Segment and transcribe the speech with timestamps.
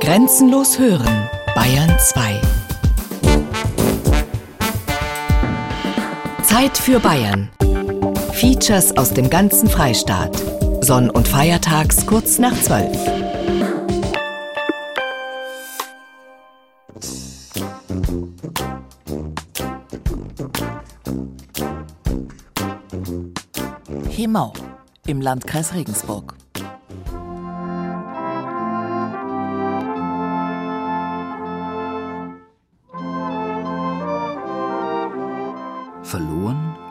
[0.00, 2.40] Grenzenlos hören, Bayern 2.
[6.44, 7.50] Zeit für Bayern.
[8.32, 10.40] Features aus dem ganzen Freistaat.
[10.82, 12.96] Sonn- und Feiertags kurz nach 12.
[24.10, 24.52] Hemau
[25.08, 26.36] im Landkreis Regensburg.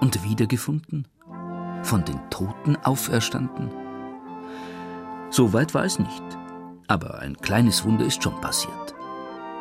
[0.06, 1.08] Und wiedergefunden?
[1.82, 3.72] Von den Toten auferstanden?
[5.32, 6.24] Soweit war es nicht.
[6.88, 8.94] Aber ein kleines Wunder ist schon passiert.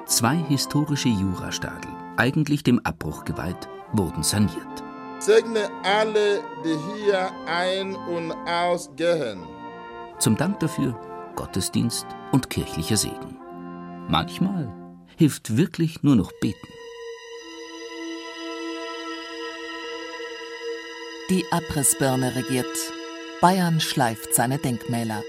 [0.05, 4.85] Zwei historische Jurastadel, eigentlich dem Abbruch geweiht, wurden saniert.
[5.19, 9.41] Segne alle, die hier ein- und ausgehen.
[10.19, 11.01] Zum Dank dafür
[11.37, 13.39] Gottesdienst und kirchlicher Segen.
[14.09, 14.71] Manchmal
[15.17, 16.74] hilft wirklich nur noch beten.
[21.31, 22.67] Die Abrissbirne regiert.
[23.41, 25.23] Bayern schleift seine Denkmäler.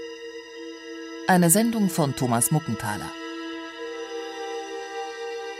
[1.26, 3.10] Eine Sendung von Thomas Muckenthaler.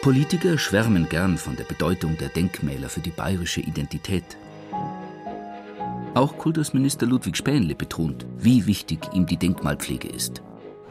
[0.03, 4.37] Politiker schwärmen gern von der Bedeutung der Denkmäler für die bayerische Identität.
[6.13, 10.43] Auch Kultusminister Ludwig Spähnle betont, wie wichtig ihm die Denkmalpflege ist.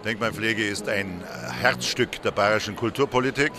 [0.04, 1.24] Denkmalpflege ist ein
[1.62, 3.52] Herzstück der bayerischen Kulturpolitik.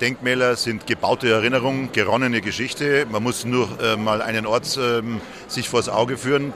[0.00, 3.06] Denkmäler sind gebaute Erinnerung, geronnene Geschichte.
[3.10, 5.02] Man muss nur äh, mal einen Ort äh,
[5.46, 6.52] sich vors Auge führen,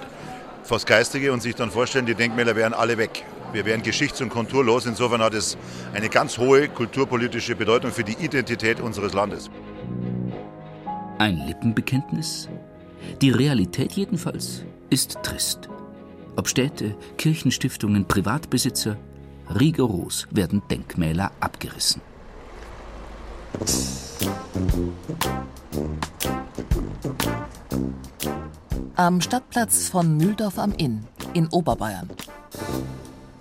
[0.62, 3.24] vors Geistige und sich dann vorstellen, die Denkmäler wären alle weg.
[3.52, 4.86] Wir wären geschichts- und konturlos.
[4.86, 5.58] Insofern hat es
[5.92, 9.50] eine ganz hohe kulturpolitische Bedeutung für die Identität unseres Landes.
[11.18, 12.48] Ein Lippenbekenntnis?
[13.20, 15.68] Die Realität jedenfalls ist trist.
[16.36, 18.96] Ob Städte, Kirchenstiftungen, Privatbesitzer,
[19.60, 22.00] rigoros werden Denkmäler abgerissen.
[28.96, 32.08] Am Stadtplatz von Mühldorf am Inn in Oberbayern.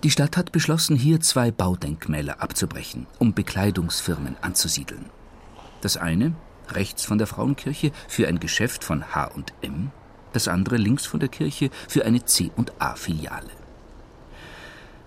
[0.04, 5.06] Die Stadt hat beschlossen, hier zwei Baudenkmäler abzubrechen, um Bekleidungsfirmen anzusiedeln.
[5.82, 6.36] Das eine,
[6.70, 9.92] rechts von der Frauenkirche, für ein Geschäft von H&M,
[10.34, 13.52] das andere links von der Kirche für eine C&A-Filiale.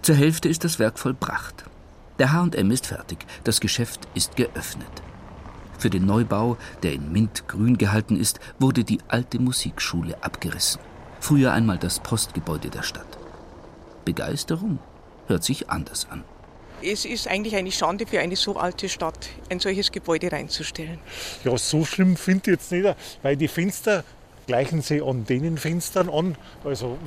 [0.02, 1.64] Zur Hälfte ist das Werk vollbracht.
[2.18, 4.90] Der H&M ist fertig, das Geschäft ist geöffnet.
[5.78, 10.80] Für den Neubau, der in Mintgrün gehalten ist, wurde die alte Musikschule abgerissen.
[11.20, 13.18] Früher einmal das Postgebäude der Stadt.
[14.04, 14.78] Begeisterung
[15.26, 16.24] hört sich anders an.
[16.82, 20.98] Es ist eigentlich eine Schande für eine so alte Stadt, ein solches Gebäude reinzustellen.
[21.44, 24.04] Ja, so schlimm finde ich jetzt nicht, weil die Fenster
[24.46, 26.98] gleichen sie an den Fenstern an, also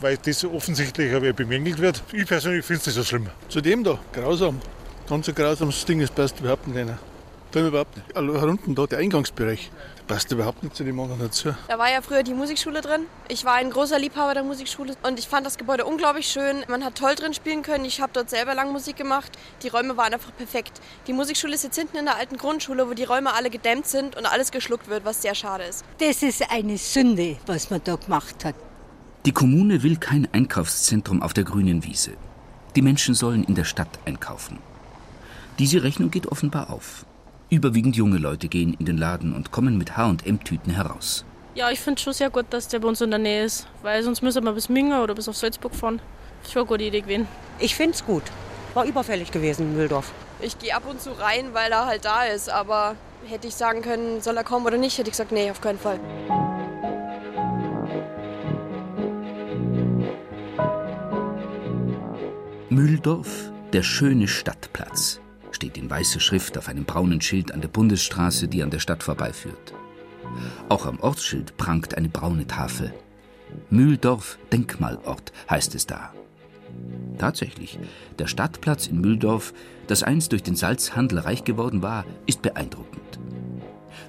[0.00, 2.02] weil das offensichtlich bemängelt wird.
[2.12, 3.26] Ich persönlich finde es nicht so schlimm.
[3.48, 4.60] Zu dem da, grausam.
[5.08, 6.88] Ganz ein grausames Ding, das passt überhaupt nicht.
[7.50, 8.14] Da überhaupt nicht.
[8.14, 11.54] Also unten da, der Eingangsbereich, der passt überhaupt nicht zu dem anderen dazu.
[11.66, 13.06] Da war ja früher die Musikschule drin.
[13.28, 16.64] Ich war ein großer Liebhaber der Musikschule und ich fand das Gebäude unglaublich schön.
[16.68, 17.86] Man hat toll drin spielen können.
[17.86, 19.32] Ich habe dort selber lang Musik gemacht.
[19.62, 20.82] Die Räume waren einfach perfekt.
[21.06, 24.14] Die Musikschule ist jetzt hinten in der alten Grundschule, wo die Räume alle gedämmt sind
[24.14, 25.84] und alles geschluckt wird, was sehr schade ist.
[26.00, 28.56] Das ist eine Sünde, was man da gemacht hat.
[29.24, 32.12] Die Kommune will kein Einkaufszentrum auf der grünen Wiese.
[32.76, 34.58] Die Menschen sollen in der Stadt einkaufen.
[35.58, 37.04] Diese Rechnung geht offenbar auf.
[37.50, 41.24] Überwiegend junge Leute gehen in den Laden und kommen mit H&M-Tüten heraus.
[41.54, 44.02] Ja, ich finde schon sehr gut, dass der bei uns in der Nähe ist, weil
[44.02, 46.00] sonst müssen wir bis Minga oder bis auf Salzburg fahren.
[46.40, 47.26] Das ist schon eine gute Idee gewesen.
[47.58, 48.22] Ich finde es gut.
[48.74, 50.12] War überfällig gewesen in Mühldorf.
[50.40, 53.80] Ich gehe ab und zu rein, weil er halt da ist, aber hätte ich sagen
[53.80, 55.98] können, soll er kommen oder nicht, hätte ich gesagt, nee, auf keinen Fall.
[62.68, 65.20] Mühldorf, der schöne Stadtplatz,
[65.58, 69.02] steht in weißer Schrift auf einem braunen Schild an der Bundesstraße, die an der Stadt
[69.02, 69.74] vorbeiführt.
[70.68, 72.94] Auch am Ortsschild prangt eine braune Tafel.
[73.68, 76.12] Mühldorf Denkmalort heißt es da.
[77.18, 77.76] Tatsächlich,
[78.20, 79.52] der Stadtplatz in Mühldorf,
[79.88, 83.18] das einst durch den Salzhandel reich geworden war, ist beeindruckend.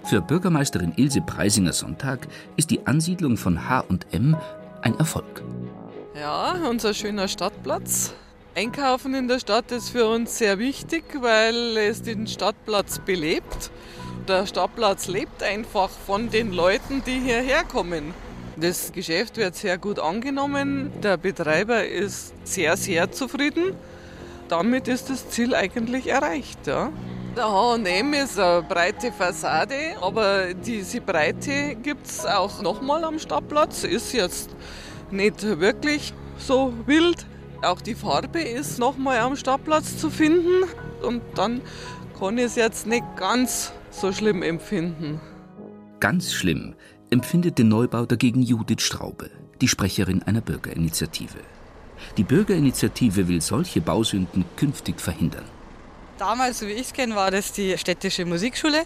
[0.03, 4.37] Für Bürgermeisterin Ilse Preisinger-Sonntag ist die Ansiedlung von H&M
[4.83, 5.41] ein Erfolg.
[6.13, 8.13] Ja, unser schöner Stadtplatz.
[8.59, 13.71] Einkaufen in der Stadt ist für uns sehr wichtig, weil es den Stadtplatz belebt.
[14.27, 18.13] Der Stadtplatz lebt einfach von den Leuten, die hierher kommen.
[18.57, 20.91] Das Geschäft wird sehr gut angenommen.
[21.01, 23.75] Der Betreiber ist sehr, sehr zufrieden.
[24.49, 26.67] Damit ist das Ziel eigentlich erreicht.
[26.67, 26.91] Ja.
[27.37, 33.85] Der H&M ist eine breite Fassade, aber diese Breite gibt es auch nochmal am Stadtplatz.
[33.85, 34.49] Ist jetzt
[35.11, 37.25] nicht wirklich so wild.
[37.61, 40.63] Auch die Farbe ist nochmal am Stadtplatz zu finden
[41.01, 41.61] und dann
[42.17, 45.19] kann ich es jetzt nicht ganz so schlimm empfinden.
[45.99, 46.75] Ganz schlimm
[47.09, 49.29] empfindet den Neubau dagegen Judith Straube,
[49.59, 51.39] die Sprecherin einer Bürgerinitiative.
[52.17, 55.45] Die Bürgerinitiative will solche Bausünden künftig verhindern.
[56.19, 58.83] Damals, so wie ich es kenne, war das die städtische Musikschule.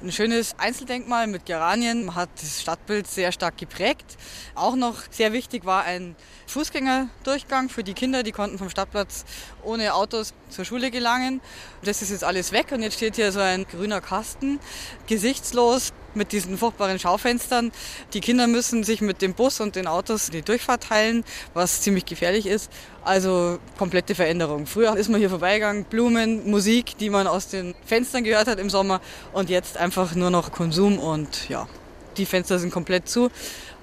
[0.00, 4.16] Ein schönes Einzeldenkmal mit Geranien hat das Stadtbild sehr stark geprägt.
[4.54, 6.14] Auch noch sehr wichtig war ein
[6.46, 9.24] Fußgängerdurchgang für die Kinder, die konnten vom Stadtplatz
[9.66, 11.40] ohne Autos zur Schule gelangen.
[11.82, 14.60] Das ist jetzt alles weg und jetzt steht hier so ein grüner Kasten,
[15.06, 17.72] gesichtslos mit diesen furchtbaren Schaufenstern.
[18.14, 22.06] Die Kinder müssen sich mit dem Bus und den Autos die Durchfahrt teilen, was ziemlich
[22.06, 22.70] gefährlich ist.
[23.04, 24.66] Also komplette Veränderung.
[24.66, 28.70] Früher ist man hier vorbeigegangen, Blumen, Musik, die man aus den Fenstern gehört hat im
[28.70, 29.00] Sommer
[29.32, 31.68] und jetzt einfach nur noch Konsum und ja,
[32.16, 33.30] die Fenster sind komplett zu.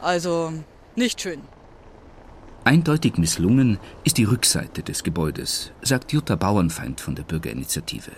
[0.01, 0.53] Also
[0.95, 1.41] nicht schön.
[2.65, 8.11] Eindeutig misslungen ist die Rückseite des Gebäudes, sagt Jutta Bauernfeind von der Bürgerinitiative.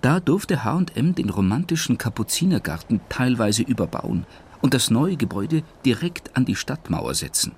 [0.00, 4.26] Da durfte H&M den romantischen Kapuzinergarten teilweise überbauen
[4.60, 7.52] und das neue Gebäude direkt an die Stadtmauer setzen,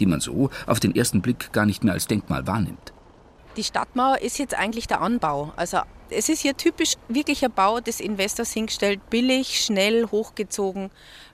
[0.00, 2.94] die man so auf den ersten Blick gar nicht mehr als Denkmal wahrnimmt.
[3.58, 5.52] Die Stadtmauer ist jetzt eigentlich der Anbau.
[5.56, 10.90] Also es ist hier typisch wirklicher Bau des Investors hingestellt, billig, schnell, hochgezogen,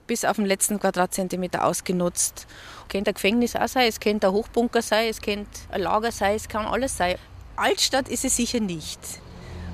[0.09, 2.47] bis auf den letzten Quadratzentimeter ausgenutzt.
[2.81, 6.11] Es könnte ein Gefängnis auch sein, es könnte ein Hochbunker sein, es könnte ein Lager
[6.11, 7.15] sein, es kann alles sein.
[7.55, 8.99] Altstadt ist es sicher nicht.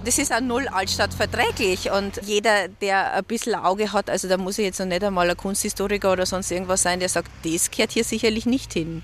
[0.03, 4.35] Das ist auch null Altstadt verträglich und jeder, der ein bisschen Auge hat, also da
[4.37, 7.71] muss ich jetzt noch nicht einmal ein Kunsthistoriker oder sonst irgendwas sein, der sagt, das
[7.71, 9.03] gehört hier sicherlich nicht hin.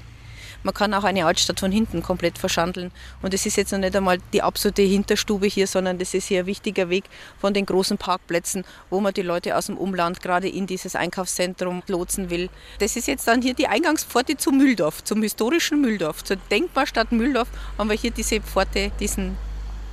[0.64, 2.92] Man kann auch eine Altstadt von hinten komplett verschandeln.
[3.22, 6.42] Und es ist jetzt noch nicht einmal die absolute Hinterstube hier, sondern das ist hier
[6.42, 7.06] ein wichtiger Weg
[7.40, 11.84] von den großen Parkplätzen, wo man die Leute aus dem Umland gerade in dieses Einkaufszentrum
[11.88, 12.50] lotsen will.
[12.80, 16.24] Das ist jetzt dann hier die Eingangspforte zu Mühldorf, zum historischen Mühldorf.
[16.24, 17.48] Zur Denkmalstadt Mühldorf
[17.78, 19.38] haben wir hier diese Pforte, diesen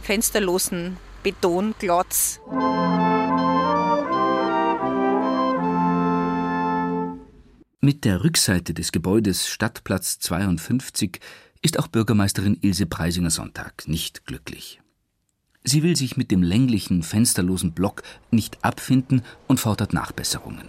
[0.02, 2.40] fensterlosen Betonglotz.
[7.80, 11.20] Mit der Rückseite des Gebäudes Stadtplatz 52
[11.62, 14.80] ist auch Bürgermeisterin Ilse Preisinger-Sonntag nicht glücklich.
[15.62, 18.02] Sie will sich mit dem länglichen, fensterlosen Block
[18.32, 20.68] nicht abfinden und fordert Nachbesserungen.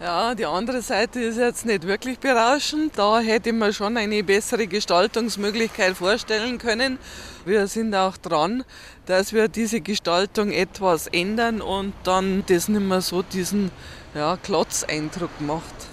[0.00, 2.98] Ja, die andere Seite ist jetzt nicht wirklich berauschend.
[2.98, 6.98] Da hätte man schon eine bessere Gestaltungsmöglichkeit vorstellen können.
[7.44, 8.64] Wir sind auch dran,
[9.06, 13.70] dass wir diese Gestaltung etwas ändern und dann das nicht mehr so diesen
[14.12, 15.91] ja, Klotzeindruck macht.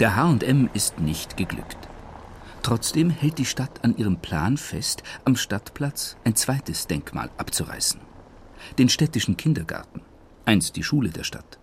[0.00, 1.76] Der H&M ist nicht geglückt.
[2.62, 8.00] Trotzdem hält die Stadt an ihrem Plan fest, am Stadtplatz ein zweites Denkmal abzureißen.
[8.78, 10.00] Den städtischen Kindergarten,
[10.46, 11.58] einst die Schule der Stadt.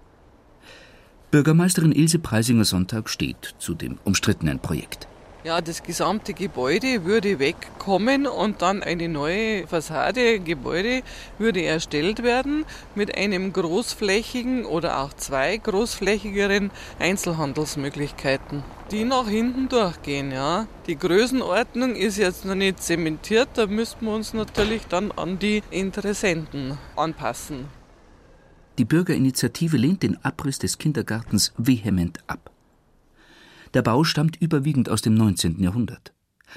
[1.31, 5.07] Bürgermeisterin Ilse Preisinger-Sonntag steht zu dem umstrittenen Projekt.
[5.47, 11.03] Ja, das gesamte Gebäude würde wegkommen und dann eine neue Fassade, Gebäude
[11.37, 12.65] würde erstellt werden
[12.95, 18.61] mit einem großflächigen oder auch zwei großflächigeren Einzelhandelsmöglichkeiten,
[18.91, 20.33] die nach hinten durchgehen.
[20.33, 20.67] Ja.
[20.85, 25.63] Die Größenordnung ist jetzt noch nicht zementiert, da müssten wir uns natürlich dann an die
[25.71, 27.67] Interessenten anpassen.
[28.77, 32.51] Die Bürgerinitiative lehnt den Abriss des Kindergartens vehement ab.
[33.77, 35.61] Der Bau stammt überwiegend aus dem 19.
[35.61, 36.11] Jahrhundert.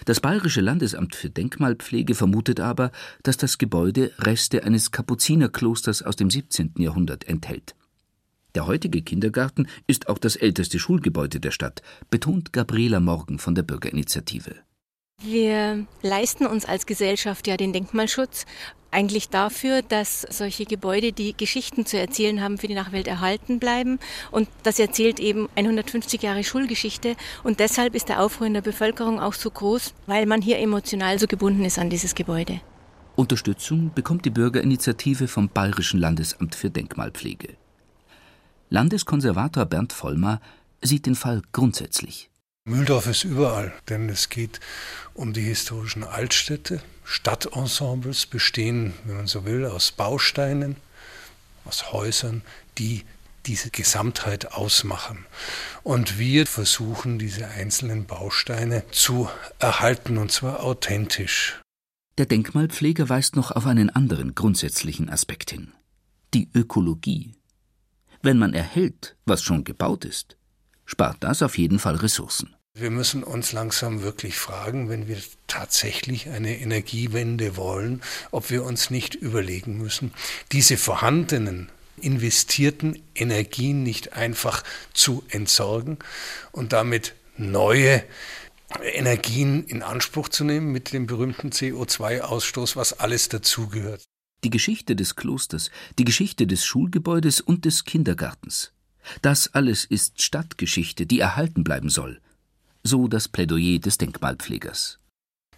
[0.06, 6.31] Das Bayerische Landesamt für Denkmalpflege vermutet aber, dass das Gebäude Reste eines Kapuzinerklosters aus dem
[6.31, 6.77] 17.
[6.79, 7.74] Jahrhundert enthält.
[8.55, 13.65] Der heutige Kindergarten ist auch das älteste Schulgebäude der Stadt, betont Gabriela Morgen von der
[13.65, 14.55] Bürgerinitiative.
[15.22, 18.46] Wir leisten uns als Gesellschaft ja den Denkmalschutz
[18.91, 23.98] eigentlich dafür, dass solche Gebäude, die Geschichten zu erzählen haben, für die Nachwelt erhalten bleiben.
[24.31, 27.17] Und das erzählt eben 150 Jahre Schulgeschichte.
[27.44, 31.19] Und deshalb ist der Aufruhr in der Bevölkerung auch so groß, weil man hier emotional
[31.19, 32.60] so gebunden ist an dieses Gebäude.
[33.15, 37.56] Unterstützung bekommt die Bürgerinitiative vom Bayerischen Landesamt für Denkmalpflege.
[38.70, 40.41] Landeskonservator Bernd Vollmer
[40.81, 42.30] sieht den Fall grundsätzlich.
[42.64, 44.60] Mühldorf ist überall, denn es geht
[45.14, 46.82] um die historischen Altstädte.
[47.05, 50.76] Stadtensembles bestehen, wenn man so will, aus Bausteinen,
[51.64, 52.43] aus Häusern,
[52.79, 53.05] die
[53.46, 55.26] diese Gesamtheit ausmachen.
[55.82, 61.60] Und wir versuchen, diese einzelnen Bausteine zu erhalten, und zwar authentisch.
[62.19, 65.72] Der Denkmalpfleger weist noch auf einen anderen grundsätzlichen Aspekt hin.
[66.34, 67.32] Die Ökologie.
[68.22, 70.36] Wenn man erhält, was schon gebaut ist,
[70.91, 72.55] spart das auf jeden Fall Ressourcen.
[72.75, 78.91] Wir müssen uns langsam wirklich fragen, wenn wir tatsächlich eine Energiewende wollen, ob wir uns
[78.91, 80.13] nicht überlegen müssen,
[80.53, 81.69] diese vorhandenen
[82.01, 85.99] investierten Energien nicht einfach zu entsorgen
[86.53, 88.03] und damit neue
[88.82, 94.03] Energien in Anspruch zu nehmen mit dem berühmten CO2-Ausstoß, was alles dazugehört.
[94.43, 98.73] Die Geschichte des Klosters, die Geschichte des Schulgebäudes und des Kindergartens.
[99.23, 102.21] Das alles ist Stadtgeschichte, die erhalten bleiben soll.
[102.83, 105.01] So das Plädoyer des Denkmalpflegers.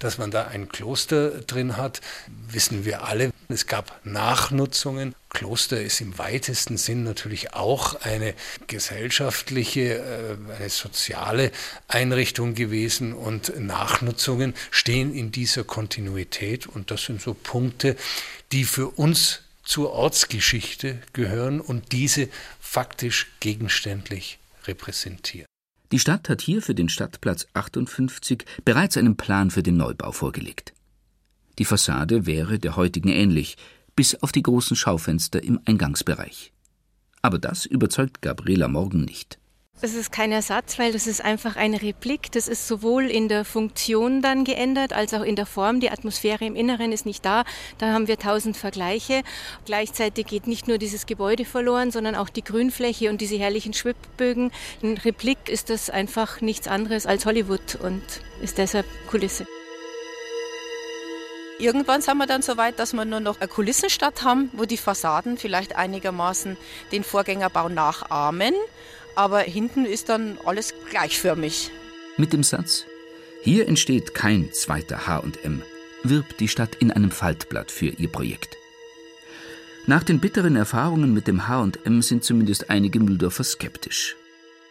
[0.02, 2.00] Dass man da ein Kloster drin hat,
[2.48, 3.30] wissen wir alle.
[3.48, 5.14] Es gab Nachnutzungen.
[5.28, 8.34] Kloster ist im weitesten Sinn natürlich auch eine
[8.66, 11.52] gesellschaftliche, äh, eine soziale
[11.86, 17.94] Einrichtung gewesen und Nachnutzungen stehen in dieser Kontinuität und das sind so Punkte,
[18.50, 22.28] die für uns zur Ortsgeschichte gehören und diese
[22.60, 25.46] faktisch gegenständlich repräsentieren.
[25.92, 30.74] Die Stadt hat hier für den Stadtplatz 58 bereits einen Plan für den Neubau vorgelegt.
[31.58, 33.56] Die Fassade wäre der heutigen ähnlich,
[33.96, 36.52] bis auf die großen Schaufenster im Eingangsbereich.
[37.22, 39.38] Aber das überzeugt Gabriela Morgen nicht.
[39.82, 42.30] Das ist kein Ersatz, weil das ist einfach eine Replik.
[42.30, 45.80] Das ist sowohl in der Funktion dann geändert, als auch in der Form.
[45.80, 47.42] Die Atmosphäre im Inneren ist nicht da.
[47.78, 49.24] Da haben wir tausend Vergleiche.
[49.66, 54.52] Gleichzeitig geht nicht nur dieses Gebäude verloren, sondern auch die Grünfläche und diese herrlichen Schwibbögen.
[54.82, 58.04] In Replik ist das einfach nichts anderes als Hollywood und
[58.40, 59.46] ist deshalb Kulisse.
[61.58, 64.76] Irgendwann sind wir dann so weit, dass wir nur noch eine Kulissenstadt haben, wo die
[64.76, 66.56] Fassaden vielleicht einigermaßen
[66.92, 68.54] den Vorgängerbau nachahmen
[69.14, 71.70] aber hinten ist dann alles gleichförmig.
[72.16, 72.84] Mit dem Satz
[73.42, 75.62] Hier entsteht kein zweiter H&M,
[76.02, 78.56] wirbt die Stadt in einem Faltblatt für ihr Projekt.
[79.86, 84.16] Nach den bitteren Erfahrungen mit dem H&M sind zumindest einige Mühldorfer skeptisch.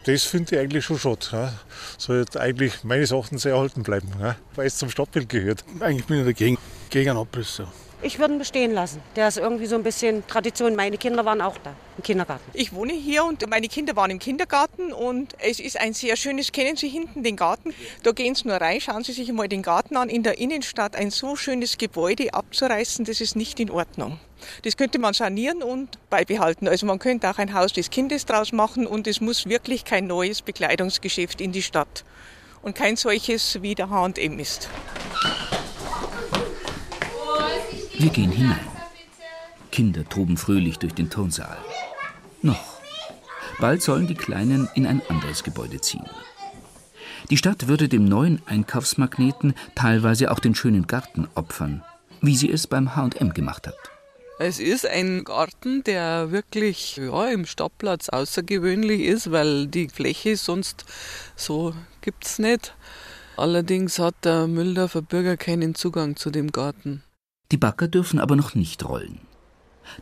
[0.04, 1.26] Das finde ich eigentlich schon schade.
[1.30, 1.52] Ja.
[1.96, 5.64] Soll eigentlich meines Erachtens erhalten bleiben, ja, weil es zum Stadtbild gehört.
[5.80, 6.58] Eigentlich bin ich dagegen,
[6.90, 7.56] gegen einen Abriss.
[7.56, 7.68] So.
[8.04, 9.00] Ich würde ihn bestehen lassen.
[9.14, 10.74] Der ist irgendwie so ein bisschen Tradition.
[10.74, 12.42] Meine Kinder waren auch da im Kindergarten.
[12.52, 16.50] Ich wohne hier und meine Kinder waren im Kindergarten und es ist ein sehr schönes,
[16.50, 17.72] kennen Sie hinten den Garten?
[18.02, 20.08] Da gehen Sie nur rein, schauen Sie sich einmal den Garten an.
[20.08, 24.18] In der Innenstadt ein so schönes Gebäude abzureißen, das ist nicht in Ordnung.
[24.64, 26.66] Das könnte man sanieren und beibehalten.
[26.66, 30.08] Also man könnte auch ein Haus des Kindes draus machen und es muss wirklich kein
[30.08, 32.04] neues Bekleidungsgeschäft in die Stadt.
[32.62, 34.68] Und kein solches wie der H&M ist.
[38.02, 38.58] Wir gehen hinein.
[39.70, 41.56] Kinder toben fröhlich durch den Turnsaal.
[42.42, 42.80] Noch.
[43.60, 46.04] Bald sollen die Kleinen in ein anderes Gebäude ziehen.
[47.30, 51.84] Die Stadt würde dem neuen Einkaufsmagneten teilweise auch den schönen Garten opfern,
[52.20, 53.78] wie sie es beim H&M gemacht hat.
[54.40, 60.86] Es ist ein Garten, der wirklich ja, im Stadtplatz außergewöhnlich ist, weil die Fläche sonst
[61.36, 62.74] so gibt es nicht.
[63.36, 67.04] Allerdings hat der Mühldorfer Bürger keinen Zugang zu dem Garten.
[67.52, 69.20] Die Bagger dürfen aber noch nicht rollen.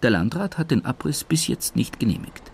[0.02, 2.52] Der Landrat hat den Abriss bis jetzt nicht genehmigt.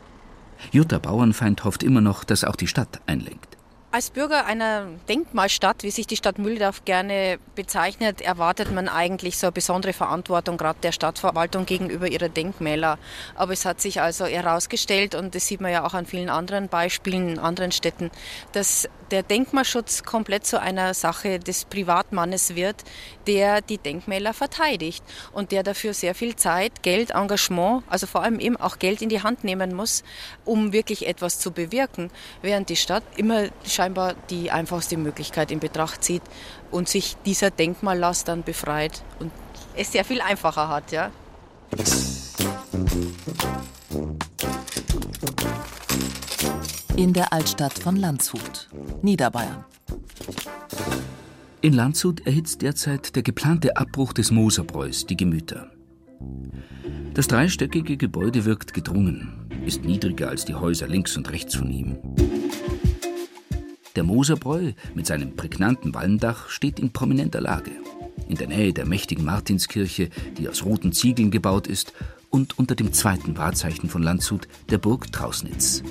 [0.73, 3.59] Jutta Bauernfeind hofft immer noch, dass auch die Stadt einlenkt.
[3.93, 9.47] Als Bürger einer Denkmalstadt, wie sich die Stadt Mühldorf gerne bezeichnet, erwartet man eigentlich so
[9.47, 12.99] eine besondere Verantwortung, gerade der Stadtverwaltung gegenüber ihrer Denkmäler.
[13.35, 16.69] Aber es hat sich also herausgestellt, und das sieht man ja auch an vielen anderen
[16.69, 18.11] Beispielen in anderen Städten,
[18.53, 22.85] dass der Denkmalschutz komplett zu einer Sache des Privatmannes wird,
[23.27, 28.41] der die Denkmäler verteidigt und der dafür sehr viel Zeit, Geld, Engagement, also vor allem
[28.41, 30.03] eben auch Geld in die Hand nehmen muss,
[30.45, 32.11] um wirklich etwas zu bewirken,
[32.43, 36.23] während die Stadt immer scheinbar die einfachste Möglichkeit in Betracht zieht
[36.71, 39.33] und sich dieser Denkmallast dann befreit und
[39.77, 41.11] es sehr viel einfacher hat, ja.
[46.97, 48.69] In der Altstadt von Landshut,
[49.03, 49.67] Niederbayern.
[51.61, 55.71] In Landshut erhitzt derzeit der geplante Abbruch des Moserbräus die Gemüter.
[57.13, 61.99] Das dreistöckige Gebäude wirkt gedrungen, ist niedriger als die Häuser links und rechts von ihm.
[63.95, 67.73] Der Moserbräu mit seinem prägnanten Walmdach steht in prominenter Lage.
[68.29, 71.93] In der Nähe der mächtigen Martinskirche, die aus roten Ziegeln gebaut ist,
[72.31, 75.83] und unter dem zweiten Wahrzeichen von Landshut, der Burg Trausnitz.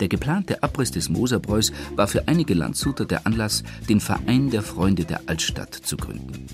[0.00, 5.04] Der geplante Abriss des Moserbräus war für einige Landshuter der Anlass, den Verein der Freunde
[5.04, 6.46] der Altstadt zu gründen.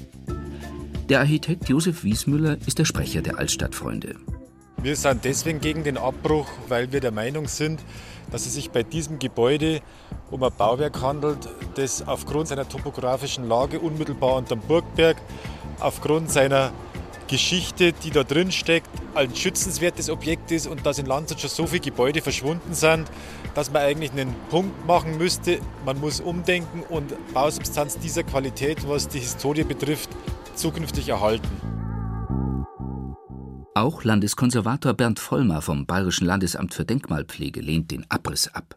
[1.09, 4.17] Der Architekt Josef Wiesmüller ist der Sprecher der Altstadtfreunde.
[4.81, 7.81] Wir sind deswegen gegen den Abbruch, weil wir der Meinung sind,
[8.31, 9.81] dass es sich bei diesem Gebäude
[10.31, 15.17] um ein Bauwerk handelt, das aufgrund seiner topografischen Lage unmittelbar unterm Burgberg,
[15.81, 16.73] aufgrund seiner
[17.33, 21.67] Geschichte, die da drin steckt, ein schützenswertes Objekt ist und dass in Landshut schon so
[21.67, 23.11] viele Gebäude verschwunden sind,
[23.55, 25.59] dass man eigentlich einen Punkt machen müsste.
[25.87, 30.11] Man muss umdenken und Bausubstanz dieser Qualität, was die Historie betrifft,
[30.57, 31.49] zukünftig erhalten.
[33.75, 38.77] Auch Landeskonservator Bernd Vollmer vom Bayerischen Landesamt für Denkmalpflege lehnt den Abriss ab.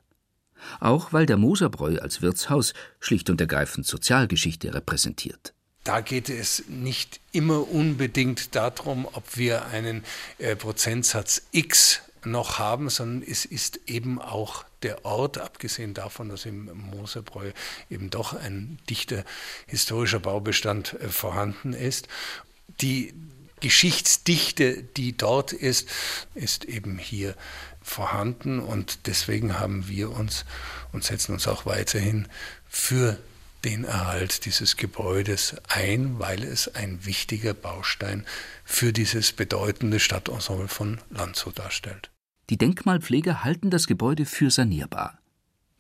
[0.79, 5.54] Auch weil der Moserbräu als Wirtshaus schlicht und ergreifend Sozialgeschichte repräsentiert.
[5.85, 10.03] Da geht es nicht immer unbedingt darum, ob wir einen
[10.39, 16.45] äh, Prozentsatz X noch haben, sondern es ist eben auch der Ort, abgesehen davon, dass
[16.45, 17.51] im Moserbräu
[17.91, 19.23] eben doch ein dichter
[19.67, 22.07] historischer Baubestand äh, vorhanden ist.
[22.81, 23.13] Die
[23.59, 25.87] Geschichtsdichte, die dort ist,
[26.33, 27.35] ist eben hier
[27.83, 30.45] vorhanden und deswegen haben wir uns
[30.91, 32.27] und setzen uns auch weiterhin
[32.67, 33.19] für
[33.65, 38.23] den Erhalt dieses Gebäudes ein, weil es ein wichtiger Baustein
[38.63, 42.11] für dieses bedeutende Stadtensemble von Landshut darstellt.
[42.49, 45.17] Die Denkmalpfleger halten das Gebäude für sanierbar.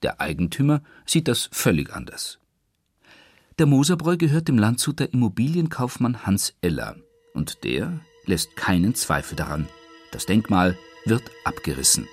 [0.01, 2.39] Der Eigentümer sieht das völlig anders.
[3.59, 6.97] Der Moserbräu gehört dem Landshuter Immobilienkaufmann Hans Eller
[7.33, 9.67] und der lässt keinen Zweifel daran.
[10.11, 12.07] Das Denkmal wird abgerissen.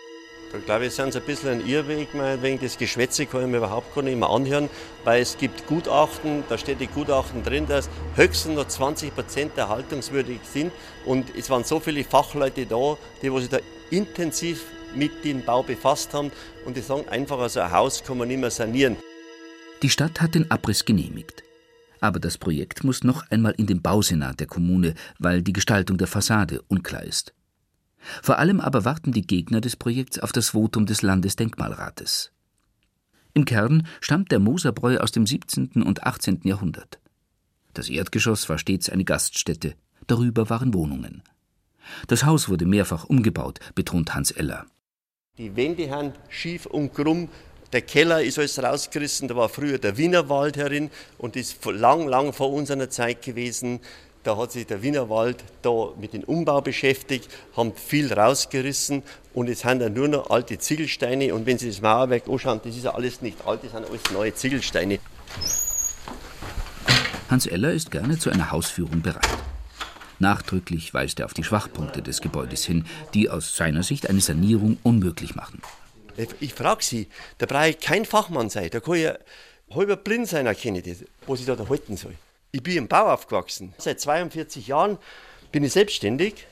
[0.52, 3.94] Da glaube ich, sind ein bisschen ein Irrweg, wegen das Geschwätze kann ich mir überhaupt
[3.94, 4.68] gar nicht mehr anhören,
[5.02, 10.40] weil es gibt Gutachten, da steht die Gutachten drin, dass höchstens noch 20 Prozent erhaltungswürdig
[10.44, 10.71] sind
[11.06, 13.59] und es waren so viele Fachleute da, die sich da
[13.90, 16.30] intensiv mit dem Bau befasst haben
[16.66, 18.99] und die sagen einfach, also ein Haus kann man nicht mehr sanieren.
[19.82, 21.42] Die Stadt hat den Abriss genehmigt.
[22.00, 26.09] Aber das Projekt muss noch einmal in den Bausenat der Kommune, weil die Gestaltung der
[26.09, 27.32] Fassade unklar ist.
[28.23, 32.32] Vor allem aber warten die Gegner des Projekts auf das Votum des Landesdenkmalrates.
[33.35, 35.82] Im Kern stammt der Moserbräu aus dem 17.
[35.82, 36.40] und 18.
[36.44, 37.00] Jahrhundert.
[37.75, 39.75] Das Erdgeschoss war stets eine Gaststätte,
[40.06, 41.23] darüber waren Wohnungen.
[42.09, 44.66] Das Haus wurde mehrfach umgebaut, betont Hans Eller.
[45.38, 47.28] Die Wände haben schief und krumm
[47.73, 52.35] der Keller ist alles rausgerissen, da war früher der Wienerwald herin und ist lang, lang
[52.35, 53.80] vor unserer Zeit gewesen.
[54.25, 59.02] Da hat sich der Wienerwald da mit dem Umbau beschäftigt, haben viel rausgerissen
[59.35, 61.35] und jetzt haben da nur noch alte Ziegelsteine.
[61.35, 64.11] Und wenn Sie das Mauerwerk anschauen, das ist ja alles nicht alt, das sind alles
[64.12, 65.00] neue Ziegelsteine.
[67.31, 69.26] Hans Eller ist gerne zu einer Hausführung bereit.
[70.21, 74.79] Nachdrücklich weist er auf die Schwachpunkte des Gebäudes hin, die aus seiner Sicht eine Sanierung
[74.85, 75.61] unmöglich machen.
[76.39, 77.08] Ich frage Sie,
[77.39, 79.11] da brauche ich kein Fachmann sein, da kann ich
[79.75, 82.15] halber blind sein, erkenne ich das, was ich da, da halten soll.
[82.54, 83.73] Ich bin im Bau aufgewachsen.
[83.78, 84.99] Seit 42 Jahren
[85.52, 86.47] bin ich selbstständig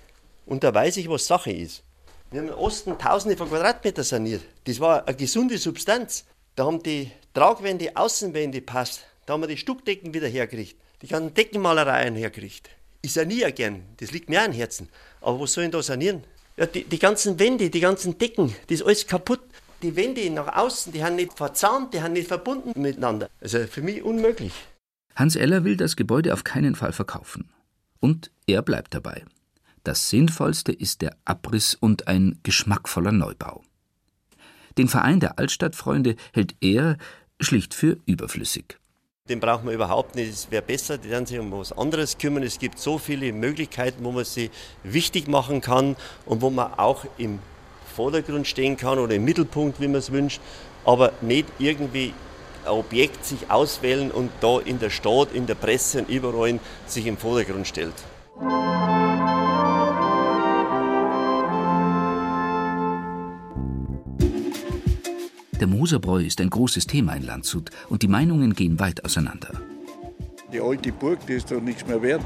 [0.46, 1.82] und da weiß ich, was Sache ist.
[2.30, 4.40] Wir haben im Osten tausende von Quadratmeter saniert.
[4.64, 6.24] Das war eine gesunde Substanz.
[6.56, 9.04] Da haben die Tragwände, Außenwände passt.
[9.26, 10.80] Da haben wir die Stuckdecken wieder hergerichtet.
[11.02, 12.72] Die ganzen Deckenmalereien hergerichtet.
[13.02, 14.88] Ich saniere gern, das liegt mir am Herzen.
[15.20, 16.24] Aber was soll ich da sanieren?
[16.56, 19.40] Ja, die, die ganzen Wände, die ganzen Decken, das ist alles kaputt.
[19.82, 23.28] Die Wände nach außen, die haben nicht verzahnt, die haben nicht verbunden miteinander.
[23.42, 24.52] Also für mich unmöglich.
[25.16, 27.50] Hans Eller will das Gebäude auf keinen Fall verkaufen.
[28.00, 29.24] Und er bleibt dabei.
[29.84, 33.62] Das Sinnvollste ist der Abriss und ein geschmackvoller Neubau.
[34.78, 36.96] Den Verein der Altstadtfreunde hält er
[37.40, 38.78] schlicht für überflüssig.
[39.28, 40.30] Den braucht man überhaupt nicht.
[40.30, 42.42] Es wäre besser, die werden sich um was anderes kümmern.
[42.42, 44.50] Es gibt so viele Möglichkeiten, wo man sie
[44.82, 45.96] wichtig machen kann
[46.26, 47.38] und wo man auch im
[47.94, 50.40] Vordergrund stehen kann oder im Mittelpunkt, wie man es wünscht,
[50.84, 52.12] aber nicht irgendwie
[52.66, 57.16] Objekt sich auswählen und da in der Stadt, in der Presse und überall sich im
[57.16, 57.94] Vordergrund stellt.
[65.60, 69.50] Der Moserbräu ist ein großes Thema in Landshut und die Meinungen gehen weit auseinander.
[70.50, 72.22] Die alte Burg, die ist doch nichts mehr wert.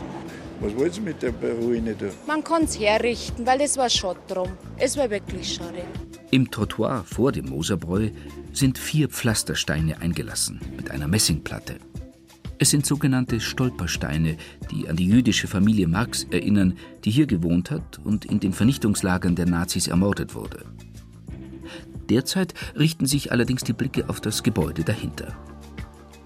[0.61, 2.07] Was wollen Sie mit der Ruine da?
[2.27, 4.51] Man kann es herrichten, weil es war Schott drum.
[4.79, 5.85] Es war wirklich schade.
[6.35, 8.11] Im Trottoir vor dem Moserbräu
[8.53, 11.77] sind vier Pflastersteine eingelassen mit einer Messingplatte.
[12.59, 14.37] Es sind sogenannte Stolpersteine,
[14.69, 19.37] die an die jüdische Familie Marx erinnern, die hier gewohnt hat und in den Vernichtungslagern
[19.37, 20.65] der Nazis ermordet wurde.
[22.11, 25.37] Derzeit richten sich allerdings die Blicke auf das Gebäude dahinter.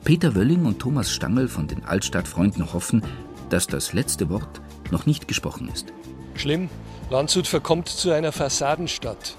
[0.05, 3.03] Peter Wölling und Thomas Stangl von den Altstadtfreunden hoffen,
[3.51, 5.93] dass das letzte Wort noch nicht gesprochen ist.
[6.35, 6.71] Schlimm,
[7.11, 9.37] Landshut verkommt zu einer Fassadenstadt.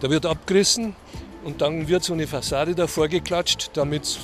[0.00, 0.94] Da wird abgerissen
[1.44, 4.18] und dann wird so eine Fassade davor geklatscht, damit das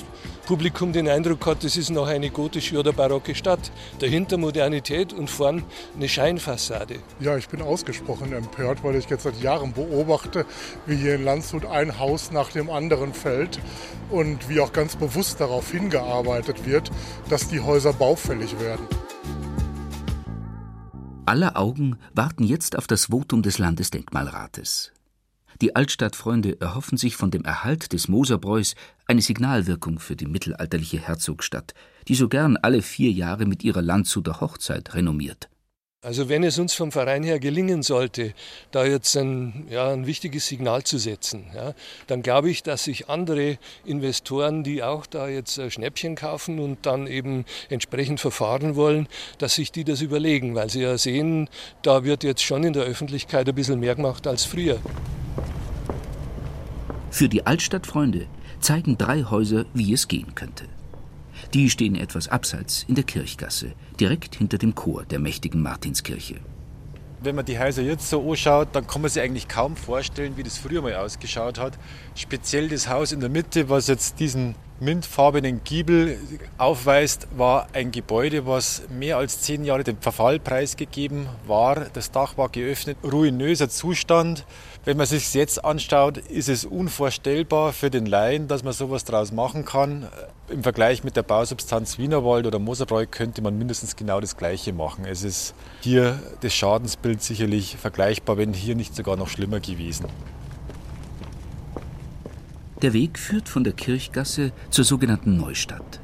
[0.47, 3.69] Publikum den Eindruck hat, das ist noch eine gotische oder barocke Stadt.
[3.99, 6.99] Dahinter Modernität und vorn eine Scheinfassade.
[7.19, 10.45] Ja, ich bin ausgesprochen empört, weil ich jetzt seit Jahren beobachte,
[10.85, 13.59] wie hier in Landshut ein Haus nach dem anderen fällt
[14.09, 16.91] und wie auch ganz bewusst darauf hingearbeitet wird,
[17.29, 18.87] dass die Häuser baufällig werden.
[21.25, 24.93] Alle Augen warten jetzt auf das Votum des Landesdenkmalrates.
[25.61, 28.75] Die Altstadtfreunde erhoffen sich von dem Erhalt des Moserbräus
[29.07, 31.73] eine Signalwirkung für die mittelalterliche Herzogstadt,
[32.07, 35.49] die so gern alle vier Jahre mit ihrer Landshuter Hochzeit renommiert.
[36.03, 38.35] Also wenn es uns vom Verein her gelingen sollte,
[38.69, 41.73] da jetzt ein, ja, ein wichtiges Signal zu setzen, ja,
[42.05, 47.07] dann glaube ich, dass sich andere Investoren, die auch da jetzt Schnäppchen kaufen und dann
[47.07, 49.07] eben entsprechend verfahren wollen,
[49.39, 51.49] dass sich die das überlegen, weil sie ja sehen,
[51.81, 54.79] da wird jetzt schon in der Öffentlichkeit ein bisschen mehr gemacht als früher.
[57.09, 58.27] Für die Altstadtfreunde
[58.59, 60.65] zeigen drei Häuser, wie es gehen könnte.
[61.53, 66.35] Die stehen etwas abseits in der Kirchgasse, direkt hinter dem Chor der mächtigen Martinskirche.
[67.19, 70.43] Wenn man die Häuser jetzt so anschaut, dann kann man sich eigentlich kaum vorstellen, wie
[70.43, 71.73] das früher mal ausgeschaut hat.
[72.13, 76.19] Speziell das Haus in der Mitte, was jetzt diesen mintfarbenen Giebel
[76.59, 81.87] aufweist, war ein Gebäude, was mehr als zehn Jahre dem Verfall preisgegeben war.
[81.93, 84.45] Das Dach war geöffnet, ruinöser Zustand.
[84.87, 89.33] Wenn man sich jetzt anschaut, ist es unvorstellbar für den Laien, dass man sowas draus
[89.33, 90.07] machen kann.
[90.47, 95.03] Im Vergleich mit der Bausubstanz Wienerwald oder Moserbräu könnte man mindestens genau das Gleiche machen.
[95.03, 100.05] Es ist hier das Schadensbild sicherlich vergleichbar, wenn hier nicht sogar noch schlimmer gewesen.
[102.81, 105.99] Der Weg führt von der Kirchgasse zur sogenannten Neustadt.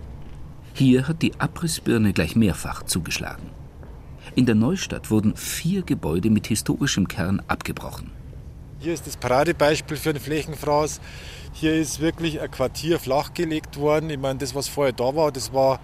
[0.73, 3.49] Hier hat die Abrissbirne gleich mehrfach zugeschlagen.
[4.35, 8.11] In der Neustadt wurden vier Gebäude mit historischem Kern abgebrochen.
[8.83, 10.99] Hier ist das Paradebeispiel für einen Flächenfraß.
[11.53, 14.09] Hier ist wirklich ein Quartier flachgelegt worden.
[14.09, 15.79] Ich meine, das, was vorher da war, das war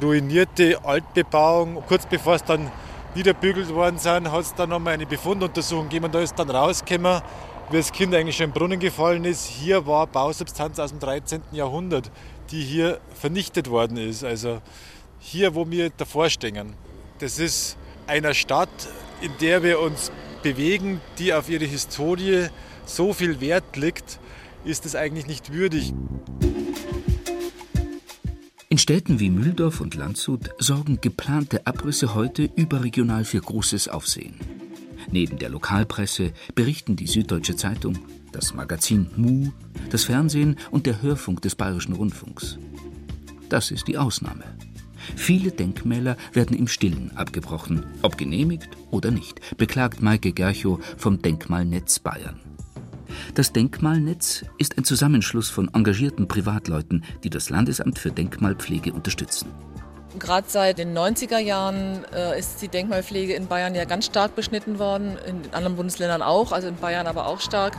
[0.00, 1.82] ruinierte Altbebauung.
[1.88, 2.70] Kurz bevor es dann
[3.16, 6.12] niederbügelt worden sind, hat es dann nochmal eine Befunduntersuchung gegeben.
[6.12, 7.22] Da ist dann rausgekommen,
[7.70, 9.46] wie das Kind eigentlich schon im Brunnen gefallen ist.
[9.46, 11.42] Hier war Bausubstanz aus dem 13.
[11.50, 12.12] Jahrhundert,
[12.52, 14.22] die hier vernichtet worden ist.
[14.22, 14.60] Also
[15.18, 16.74] hier, wo wir davor stehen.
[17.18, 18.68] Das ist einer Stadt,
[19.20, 20.12] in der wir uns
[20.44, 22.46] bewegen, die auf ihre Historie
[22.86, 24.20] so viel Wert legt,
[24.64, 25.92] ist es eigentlich nicht würdig.
[28.68, 34.34] In Städten wie Mühldorf und Landshut sorgen geplante Abrisse heute überregional für großes Aufsehen.
[35.10, 37.98] Neben der Lokalpresse berichten die Süddeutsche Zeitung,
[38.32, 39.50] das Magazin Mu,
[39.90, 42.58] das Fernsehen und der Hörfunk des Bayerischen Rundfunks.
[43.48, 44.44] Das ist die Ausnahme.
[45.16, 51.98] Viele Denkmäler werden im Stillen abgebrochen, ob genehmigt oder nicht, beklagt Maike Gerchow vom Denkmalnetz
[51.98, 52.40] Bayern.
[53.34, 59.48] Das Denkmalnetz ist ein Zusammenschluss von engagierten Privatleuten, die das Landesamt für Denkmalpflege unterstützen.
[60.18, 64.78] Gerade seit den 90er Jahren äh, ist die Denkmalpflege in Bayern ja ganz stark beschnitten
[64.78, 67.76] worden, in anderen Bundesländern auch, also in Bayern aber auch stark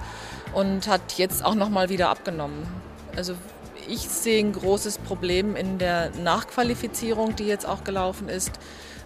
[0.54, 2.68] und hat jetzt auch noch mal wieder abgenommen.
[3.16, 3.36] Also
[3.88, 8.52] ich sehe ein großes Problem in der Nachqualifizierung, die jetzt auch gelaufen ist,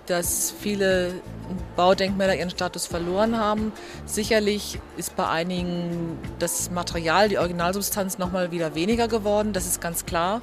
[0.05, 1.13] dass viele
[1.75, 3.71] Baudenkmäler ihren Status verloren haben.
[4.05, 9.81] Sicherlich ist bei einigen das Material, die Originalsubstanz noch mal wieder weniger geworden, das ist
[9.81, 10.41] ganz klar.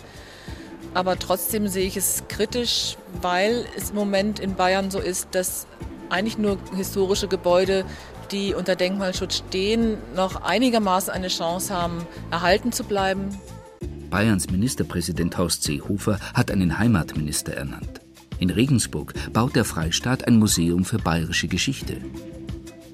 [0.95, 5.67] Aber trotzdem sehe ich es kritisch, weil es im Moment in Bayern so ist, dass
[6.09, 7.85] eigentlich nur historische Gebäude,
[8.31, 13.39] die unter Denkmalschutz stehen, noch einigermaßen eine Chance haben, erhalten zu bleiben.
[14.11, 18.01] Bayerns Ministerpräsident Horst Seehofer hat einen Heimatminister ernannt.
[18.39, 21.97] In Regensburg baut der Freistaat ein Museum für bayerische Geschichte.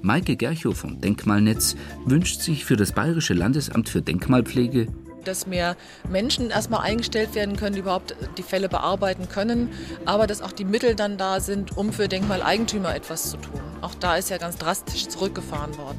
[0.00, 4.88] Maike Gerchow vom Denkmalnetz wünscht sich für das Bayerische Landesamt für Denkmalpflege
[5.24, 5.76] dass mehr
[6.08, 9.70] Menschen erstmal eingestellt werden können, die überhaupt die Fälle bearbeiten können,
[10.04, 13.60] aber dass auch die Mittel dann da sind, um für Denkmaleigentümer etwas zu tun.
[13.80, 15.98] Auch da ist ja ganz drastisch zurückgefahren worden.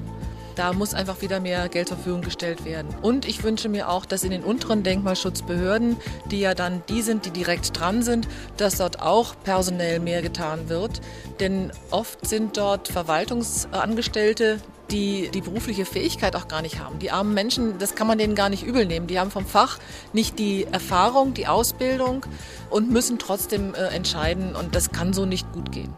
[0.55, 2.89] Da muss einfach wieder mehr Geld zur Verfügung gestellt werden.
[3.01, 5.97] Und ich wünsche mir auch, dass in den unteren Denkmalschutzbehörden,
[6.29, 10.69] die ja dann die sind, die direkt dran sind, dass dort auch personell mehr getan
[10.69, 11.01] wird.
[11.39, 14.59] Denn oft sind dort Verwaltungsangestellte,
[14.91, 16.99] die die berufliche Fähigkeit auch gar nicht haben.
[16.99, 19.07] Die armen Menschen, das kann man denen gar nicht übel nehmen.
[19.07, 19.79] Die haben vom Fach
[20.13, 22.25] nicht die Erfahrung, die Ausbildung
[22.69, 24.55] und müssen trotzdem äh, entscheiden.
[24.55, 25.93] Und das kann so nicht gut gehen.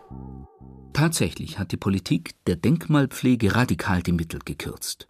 [0.95, 5.09] Tatsächlich hat die Politik der Denkmalpflege radikal die Mittel gekürzt.